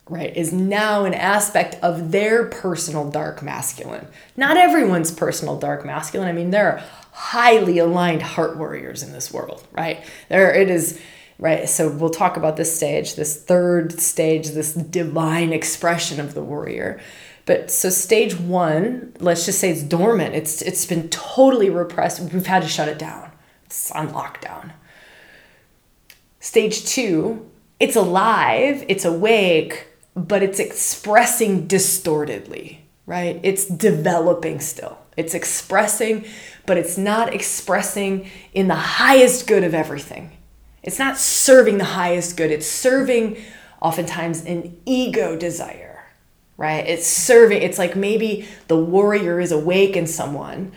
[0.09, 4.07] right, is now an aspect of their personal dark masculine.
[4.35, 6.27] Not everyone's personal dark masculine.
[6.27, 10.03] I mean, there are highly aligned heart warriors in this world, right?
[10.29, 10.99] There it is,
[11.37, 11.67] right?
[11.67, 16.99] So we'll talk about this stage, this third stage, this divine expression of the warrior.
[17.45, 20.35] But so stage one, let's just say it's dormant.
[20.35, 22.19] It's it's been totally repressed.
[22.21, 23.31] We've had to shut it down.
[23.65, 24.71] It's on lockdown.
[26.39, 29.87] Stage two, it's alive, it's awake,
[30.27, 33.39] but it's expressing distortedly, right?
[33.43, 34.97] It's developing still.
[35.15, 36.25] It's expressing,
[36.65, 40.31] but it's not expressing in the highest good of everything.
[40.83, 43.37] It's not serving the highest good, it's serving
[43.81, 46.05] oftentimes an ego desire,
[46.57, 46.85] right?
[46.87, 50.71] It's serving, it's like maybe the warrior is awake in someone,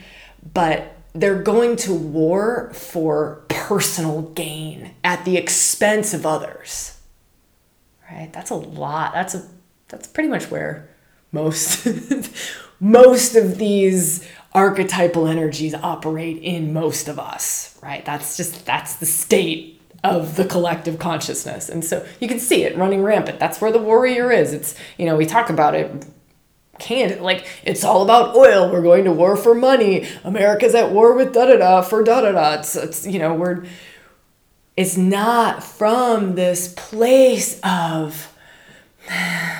[0.52, 6.91] but they're going to war for personal gain at the expense of others.
[8.12, 8.32] Right?
[8.32, 9.12] That's a lot.
[9.14, 9.42] That's a
[9.88, 10.88] that's pretty much where
[11.32, 11.86] most
[12.80, 18.04] most of these archetypal energies operate in most of us, right?
[18.04, 21.68] That's just that's the state of the collective consciousness.
[21.68, 23.38] And so you can see it running rampant.
[23.38, 24.52] That's where the warrior is.
[24.52, 26.04] It's, you know, we talk about it
[26.78, 28.70] can't like it's all about oil.
[28.72, 30.08] We're going to war for money.
[30.24, 32.54] America's at war with da da da for da da da.
[32.54, 33.64] It's, it's you know we're
[34.76, 38.32] it's not from this place of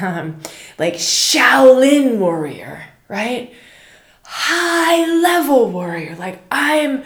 [0.00, 0.40] um,
[0.78, 3.52] like Shaolin warrior, right?
[4.24, 6.16] High level warrior.
[6.16, 7.04] Like I'm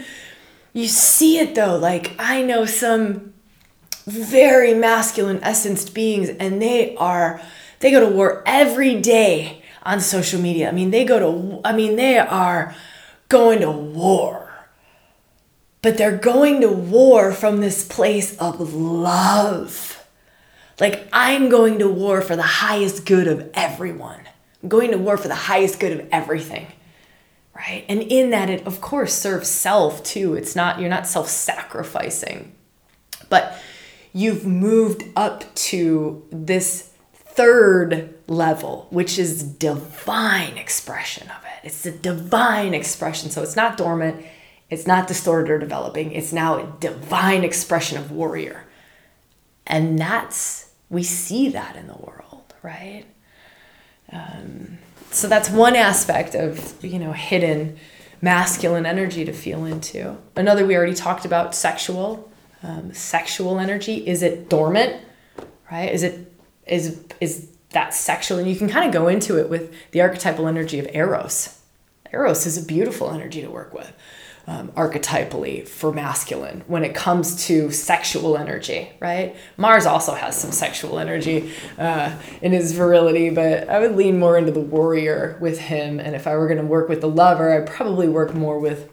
[0.72, 1.76] you see it though.
[1.76, 3.32] Like I know some
[4.06, 7.40] very masculine essenced beings and they are
[7.80, 10.68] they go to war every day on social media.
[10.68, 12.74] I mean, they go to, I mean, they are
[13.28, 14.45] going to war.
[15.86, 20.04] But they're going to war from this place of love.
[20.80, 24.18] Like, I'm going to war for the highest good of everyone.
[24.60, 26.66] I'm going to war for the highest good of everything.
[27.54, 27.84] Right?
[27.88, 30.34] And in that, it of course serves self too.
[30.34, 32.52] It's not, you're not self sacrificing,
[33.28, 33.56] but
[34.12, 41.68] you've moved up to this third level, which is divine expression of it.
[41.68, 43.30] It's the divine expression.
[43.30, 44.26] So it's not dormant,
[44.70, 46.12] it's not distorted or developing.
[46.12, 48.64] It's now a divine expression of warrior.
[49.66, 53.04] And that's, we see that in the world, right?
[54.12, 54.78] Um,
[55.10, 57.76] so that's one aspect of, you know, hidden
[58.20, 60.16] masculine energy to feel into.
[60.34, 62.30] Another we already talked about sexual.
[62.62, 65.00] Um, sexual energy is it dormant
[65.70, 66.32] right is it
[66.66, 70.48] is is that sexual and you can kind of go into it with the archetypal
[70.48, 71.60] energy of eros
[72.12, 73.92] eros is a beautiful energy to work with
[74.46, 79.36] um, archetypally for masculine when it comes to sexual energy right?
[79.56, 84.38] Mars also has some sexual energy uh, in his virility but i would lean more
[84.38, 85.98] into the warrior with him.
[86.00, 88.88] And if i were going to work with the lover i'd probably work more with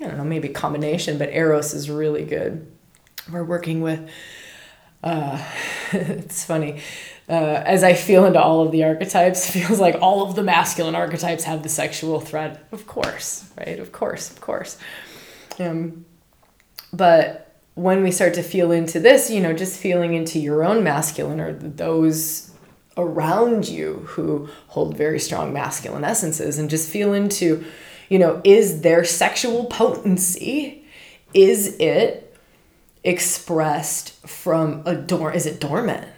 [0.00, 2.70] i don't know maybe combination but eros is really good.
[3.32, 4.08] We're working with
[5.02, 5.42] uh,
[5.92, 6.80] it's funny
[7.28, 10.94] uh, as I feel into all of the archetypes, feels like all of the masculine
[10.94, 12.60] archetypes have the sexual thread.
[12.72, 13.78] Of course, right?
[13.78, 14.78] Of course, of course.
[15.58, 16.06] Um,
[16.92, 20.82] but when we start to feel into this, you know, just feeling into your own
[20.82, 22.50] masculine or those
[22.96, 27.64] around you who hold very strong masculine essences and just feel into,
[28.08, 30.84] you know, is their sexual potency,
[31.32, 32.36] is it
[33.04, 35.32] expressed from a door?
[35.32, 36.08] Is it dormant?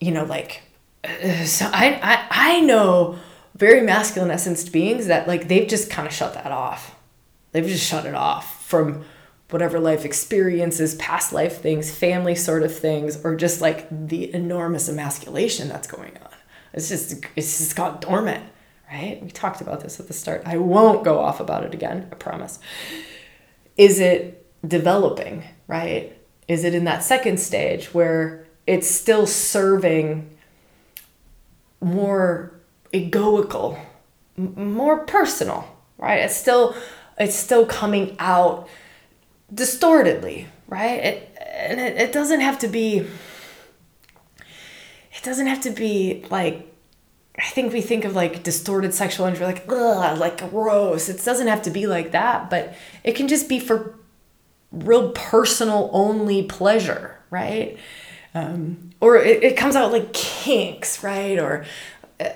[0.00, 0.62] You know, like,
[1.04, 3.18] uh, so I, I, I know
[3.54, 6.94] very masculine essenced beings that like they've just kind of shut that off.
[7.52, 9.04] They've just shut it off from
[9.50, 14.88] whatever life experiences, past life things, family sort of things, or just like the enormous
[14.88, 16.30] emasculation that's going on.
[16.72, 18.44] It's just it's just got dormant,
[18.90, 19.20] right?
[19.22, 20.42] We talked about this at the start.
[20.44, 22.58] I won't go off about it again, I promise.
[23.76, 26.12] Is it developing, right?
[26.48, 30.30] Is it in that second stage where it's still serving
[31.80, 32.52] more
[32.92, 33.78] egoical,
[34.36, 35.66] more personal,
[35.98, 36.20] right?
[36.20, 36.74] It's still
[37.18, 38.68] it's still coming out
[39.52, 41.04] distortedly, right?
[41.04, 46.72] It and it, it doesn't have to be it doesn't have to be like
[47.38, 51.08] I think we think of like distorted sexual energy like ugh, like gross.
[51.08, 53.94] It doesn't have to be like that, but it can just be for
[54.72, 57.78] real personal only pleasure, right?
[58.36, 61.38] Um, or it, it comes out like kinks, right?
[61.38, 61.64] Or
[62.20, 62.28] uh,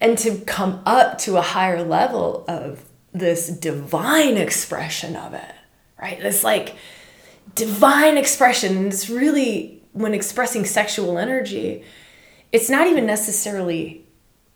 [0.00, 5.54] and to come up to a higher level of this divine expression of it,
[6.00, 6.20] right?
[6.20, 6.74] This like
[7.54, 8.88] divine expression.
[8.88, 11.84] It's really when expressing sexual energy,
[12.50, 14.04] it's not even necessarily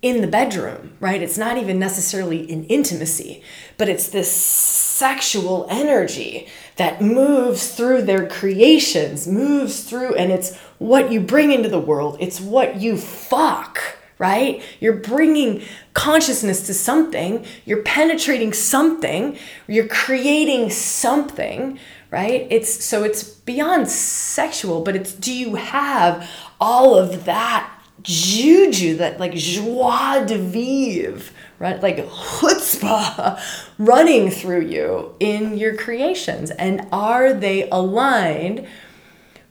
[0.03, 1.23] in the bedroom, right?
[1.23, 3.43] It's not even necessarily in intimacy,
[3.79, 11.13] but it's this sexual energy that moves through their creations, moves through, and it's what
[11.13, 12.17] you bring into the world.
[12.19, 13.81] It's what you fuck,
[14.19, 14.61] right?
[14.81, 15.63] You're bringing
[15.95, 19.39] consciousness to something, you're penetrating something,
[19.69, 21.79] you're creating something,
[22.11, 22.47] right?
[22.51, 26.29] It's so it's beyond sexual, but it's do you have
[26.61, 31.83] all of that juju, that like joie de vivre, right?
[31.83, 33.41] Like chutzpah
[33.79, 36.51] running through you in your creations.
[36.51, 38.67] And are they aligned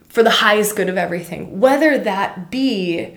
[0.08, 3.16] for the highest good of everything, whether that be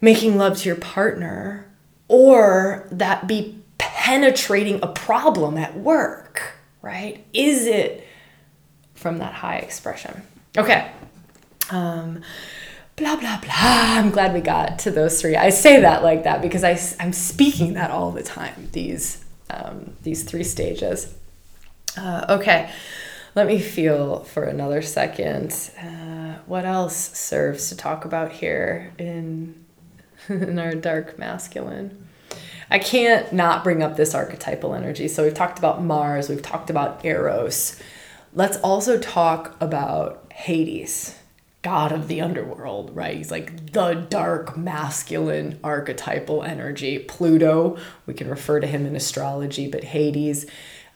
[0.00, 1.66] making love to your partner
[2.08, 7.24] or that be penetrating a problem at work, right?
[7.32, 8.06] Is it
[8.94, 10.22] from that high expression?
[10.56, 10.90] Okay.
[11.70, 12.22] Um,
[12.96, 13.52] blah, blah, blah.
[13.52, 15.36] I'm glad we got to those three.
[15.36, 19.96] I say that like that because I, I'm speaking that all the time, these, um,
[20.02, 21.14] these three stages.
[21.96, 22.70] Uh, okay.
[23.34, 25.70] Let me feel for another second.
[25.80, 29.64] Uh, what else serves to talk about here in
[30.28, 32.06] in our dark masculine?
[32.70, 35.08] I can't not bring up this archetypal energy.
[35.08, 37.80] So we've talked about Mars, we've talked about Eros.
[38.32, 41.16] Let's also talk about Hades,
[41.64, 43.16] god of the underworld, right?
[43.16, 46.98] He's like the dark masculine archetypal energy.
[46.98, 50.44] Pluto, we can refer to him in astrology, but Hades,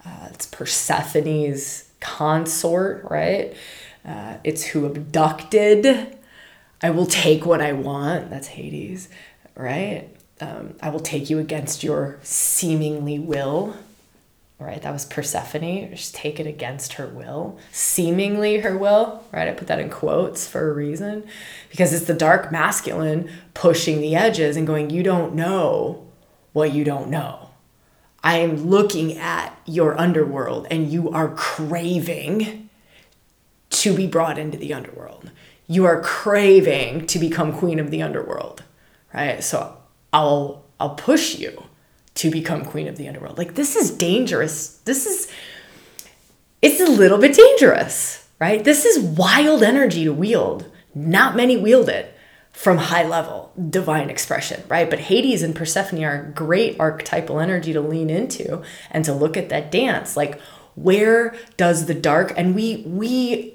[0.05, 3.57] uh, it's Persephone's consort, right?
[4.05, 6.19] Uh, it's who abducted.
[6.83, 8.29] I will take what I want.
[8.29, 9.09] That's Hades,
[9.57, 10.07] right?
[10.41, 13.75] Um, I will take you against your seemingly will,
[14.59, 14.83] right?
[14.83, 15.91] That was Persephone.
[15.91, 19.49] Just taken against her will, seemingly her will, right?
[19.49, 21.27] I put that in quotes for a reason
[21.71, 26.07] because it's the dark masculine pushing the edges and going, You don't know
[26.53, 27.49] what you don't know
[28.23, 32.69] I am looking at your underworld and you are craving
[33.71, 35.31] to be brought into the underworld.
[35.67, 38.65] You are craving to become queen of the underworld,
[39.15, 39.43] right?
[39.43, 39.77] So
[40.13, 41.65] I'll I'll push you
[42.19, 43.39] to become queen of the underworld.
[43.39, 44.79] Like this is dangerous.
[44.79, 45.31] This is
[46.61, 48.62] it's a little bit dangerous, right?
[48.62, 50.66] This is wild energy to wield.
[50.95, 52.12] Not many wield it
[52.51, 54.91] from high level divine expression, right?
[54.91, 59.49] But Hades and Persephone are great archetypal energy to lean into and to look at
[59.51, 60.16] that dance.
[60.16, 60.41] Like,
[60.75, 63.55] where does the dark and we we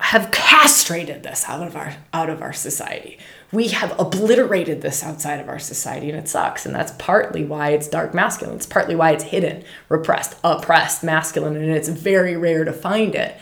[0.00, 3.18] have castrated this out of our out of our society.
[3.52, 6.64] We have obliterated this outside of our society and it sucks.
[6.64, 8.56] And that's partly why it's dark masculine.
[8.56, 13.36] It's partly why it's hidden, repressed, oppressed masculine, and it's very rare to find it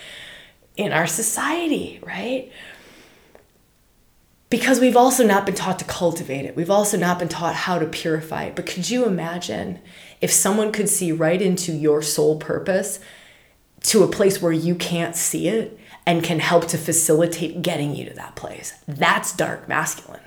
[0.76, 2.50] in our society, right?
[4.50, 6.56] because we've also not been taught to cultivate it.
[6.56, 8.56] We've also not been taught how to purify it.
[8.56, 9.78] But could you imagine
[10.20, 12.98] if someone could see right into your soul purpose
[13.82, 15.77] to a place where you can't see it
[16.08, 18.72] and can help to facilitate getting you to that place?
[18.88, 20.22] That's dark masculine.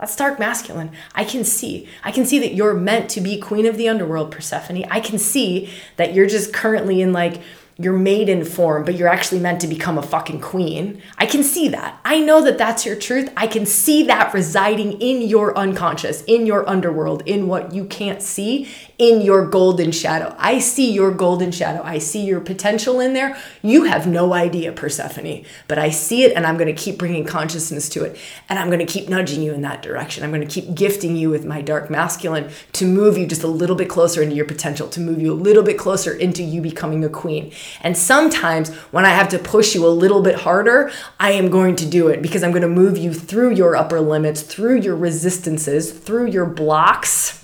[0.00, 0.90] That's dark masculine.
[1.14, 1.88] I can see.
[2.02, 4.84] I can see that you're meant to be queen of the underworld, Persephone.
[4.90, 7.40] I can see that you're just currently in like
[7.78, 11.00] your maiden form, but you're actually meant to become a fucking queen.
[11.18, 12.00] I can see that.
[12.04, 13.32] I know that that's your truth.
[13.36, 18.20] I can see that residing in your unconscious, in your underworld, in what you can't
[18.20, 18.68] see,
[18.98, 20.34] in your golden shadow.
[20.38, 21.82] I see your golden shadow.
[21.82, 23.36] I see your potential in there.
[23.62, 27.24] You have no idea, Persephone, but I see it and I'm going to keep bringing
[27.24, 28.16] consciousness to it.
[28.48, 30.22] And I'm going to keep nudging you in that direction.
[30.22, 33.48] I'm going to keep gifting you with my dark masculine to move you just a
[33.48, 36.60] little bit closer into your potential, to move you a little bit closer into you
[36.60, 37.52] becoming a queen.
[37.80, 41.76] And sometimes when I have to push you a little bit harder, I am going
[41.76, 44.96] to do it because I'm going to move you through your upper limits, through your
[44.96, 47.43] resistances, through your blocks,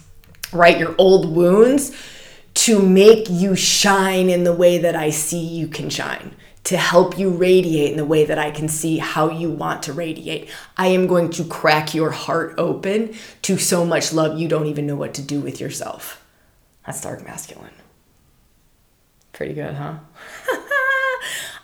[0.53, 0.79] right?
[0.79, 1.97] Your old wounds
[2.55, 6.35] to make you shine in the way that I see you can shine
[6.65, 9.93] to help you radiate in the way that I can see how you want to
[9.93, 10.51] radiate.
[10.77, 14.87] I am going to crack your heart open to so much love you don't even
[14.87, 16.23] know what to do with yourself.
[16.85, 17.73] That's dark masculine.
[19.33, 19.95] Pretty good, huh?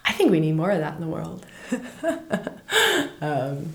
[0.04, 1.44] I think we need more of that in the world.
[3.20, 3.72] um,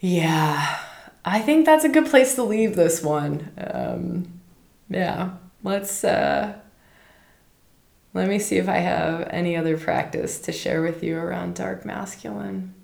[0.00, 0.81] yeah,
[1.32, 3.52] I think that's a good place to leave this one.
[3.56, 4.40] Um,
[4.90, 5.30] yeah,
[5.62, 6.04] let's.
[6.04, 6.58] Uh,
[8.14, 11.86] let me see if I have any other practice to share with you around dark
[11.86, 12.74] masculine.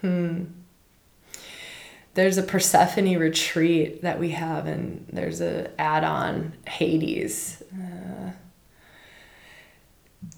[0.00, 0.44] Hmm
[2.18, 7.62] there's a Persephone retreat that we have, and there's a add-on Hades.
[7.72, 8.32] Uh,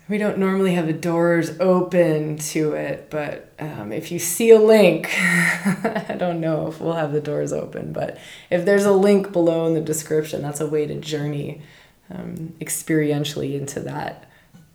[0.09, 4.59] we don't normally have the doors open to it, but um, if you see a
[4.59, 8.19] link, I don't know if we'll have the doors open, but
[8.51, 11.63] if there's a link below in the description, that's a way to journey
[12.11, 14.29] um, experientially into that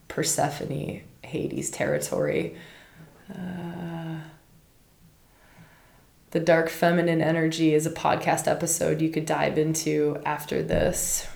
[0.08, 2.56] Persephone Hades territory.
[3.30, 4.20] Uh,
[6.32, 11.28] the dark feminine energy is a podcast episode you could dive into after this.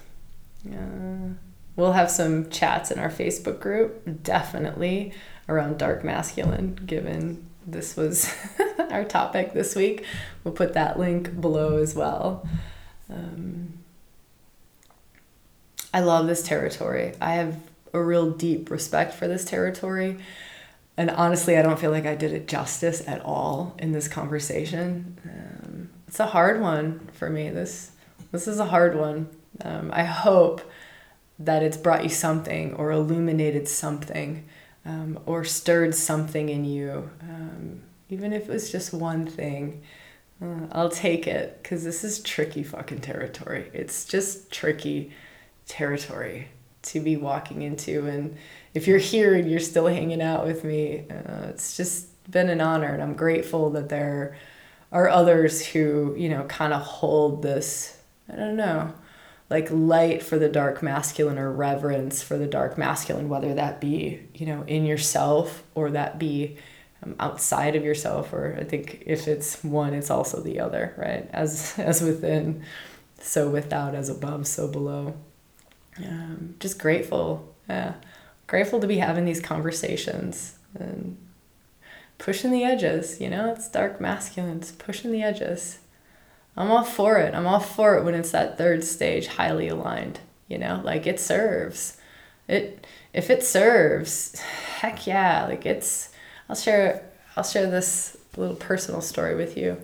[0.66, 1.34] Uh,
[1.80, 5.14] we'll have some chats in our Facebook group, definitely
[5.48, 8.36] around dark masculine, given this was
[8.92, 10.06] our topic this week.
[10.44, 12.48] We'll put that link below as well.
[13.10, 13.80] Um,
[15.94, 17.14] I love this territory.
[17.22, 17.58] I have
[17.94, 20.18] a real deep respect for this territory.
[20.98, 25.18] And honestly, I don't feel like I did it justice at all in this conversation.
[25.24, 27.50] Um, it's a hard one for me.
[27.50, 27.92] This
[28.32, 29.30] this is a hard one.
[29.62, 30.62] Um, I hope
[31.40, 34.46] that it's brought you something or illuminated something
[34.86, 39.82] um, or stirred something in you, um, even if it was just one thing.
[40.42, 43.70] Uh, I'll take it because this is tricky fucking territory.
[43.74, 45.12] It's just tricky
[45.68, 46.50] territory
[46.82, 48.08] to be walking into.
[48.08, 48.38] And
[48.74, 52.62] if you're here and you're still hanging out with me, uh, it's just been an
[52.62, 52.88] honor.
[52.88, 54.38] And I'm grateful that there
[54.92, 57.98] are others who, you know, kind of hold this,
[58.32, 58.94] I don't know,
[59.50, 64.20] like light for the dark masculine or reverence for the dark masculine, whether that be,
[64.34, 66.58] you know, in yourself or that be
[67.04, 71.30] um, outside of yourself or i think if it's one it's also the other right?
[71.32, 72.64] As as within
[73.20, 75.16] so without as above so below.
[75.98, 77.96] Um, just grateful yeah.
[78.48, 81.18] Grateful to be having these conversations and
[82.18, 83.52] pushing the edges you know?
[83.52, 85.80] It's dark masculine it's pushing the edges
[86.58, 90.20] i'm all for it i'm all for it when it's that third stage highly aligned
[90.48, 91.98] you know like it serves
[92.48, 94.40] it if it serves
[94.80, 96.10] heck yeah like it's
[96.50, 97.04] I'll share
[97.38, 99.78] I'll share this little personal story with you.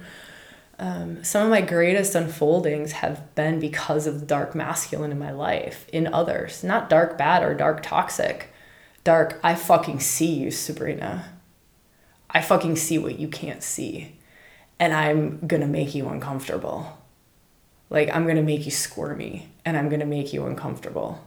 [0.78, 5.32] Um, some of my greatest unfoldings have been because of the dark masculine in my
[5.32, 8.52] life in others, not dark bad or dark toxic.
[9.06, 11.32] Dark, I fucking see you, Sabrina.
[12.30, 14.15] I fucking see what you can't see.
[14.80, 16.98] And I'm gonna make you uncomfortable.
[17.90, 21.24] Like, I'm gonna make you squirmy and I'm gonna make you uncomfortable.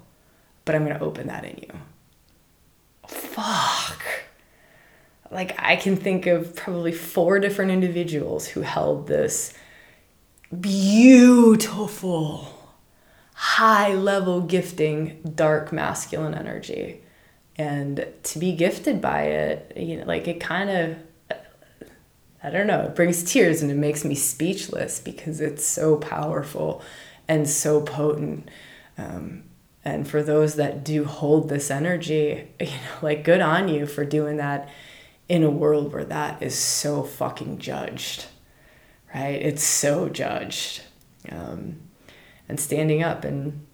[0.65, 1.79] But I'm gonna open that in you.
[3.07, 4.03] Fuck
[5.31, 9.53] like I can think of probably four different individuals who held this
[10.61, 12.55] beautiful
[13.35, 17.01] high level gifting dark masculine energy
[17.57, 20.97] and to be gifted by it you know like it kind of
[22.43, 26.83] i don't know it brings tears and it makes me speechless because it's so powerful
[27.27, 28.49] and so potent
[28.97, 29.45] um,
[29.85, 34.05] and for those that do hold this energy you know like good on you for
[34.05, 34.69] doing that
[35.29, 38.27] in a world where that is so fucking judged,
[39.15, 39.41] right?
[39.41, 40.83] It's so judged.
[41.31, 41.81] Um,
[42.49, 43.67] and standing up and,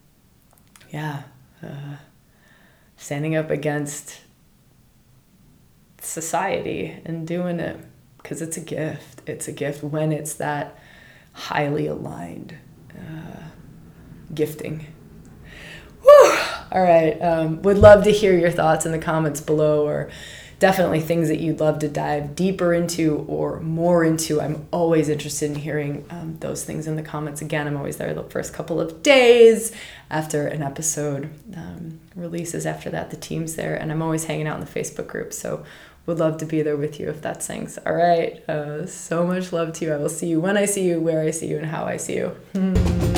[0.91, 1.23] yeah,
[1.63, 1.97] uh,
[2.97, 4.21] standing up against
[6.01, 7.79] society and doing it
[8.25, 9.21] because it's a gift.
[9.27, 10.79] It's a gift when it's that
[11.35, 12.57] highly aligned
[12.91, 13.43] uh,
[14.35, 14.87] gifting.
[16.03, 16.39] Whew.
[16.73, 17.21] All right.
[17.21, 20.11] Um, would love to hear your thoughts in the comments below or
[20.59, 24.41] definitely things that you'd love to dive deeper into or more into.
[24.41, 27.43] I'm always interested in hearing um, those things in the comments.
[27.43, 29.73] Again, I'm always there the first couple of days
[30.11, 32.65] after an episode um, releases.
[32.65, 35.35] After that, the team's there, and I'm always hanging out in the Facebook group.
[35.35, 35.65] So
[36.07, 37.79] would love to be there with you if that things.
[37.87, 38.47] All right.
[38.49, 39.93] Uh, so much love to you.
[39.93, 41.97] I will see you when I see you, where I see you, and how I
[41.97, 43.14] see you.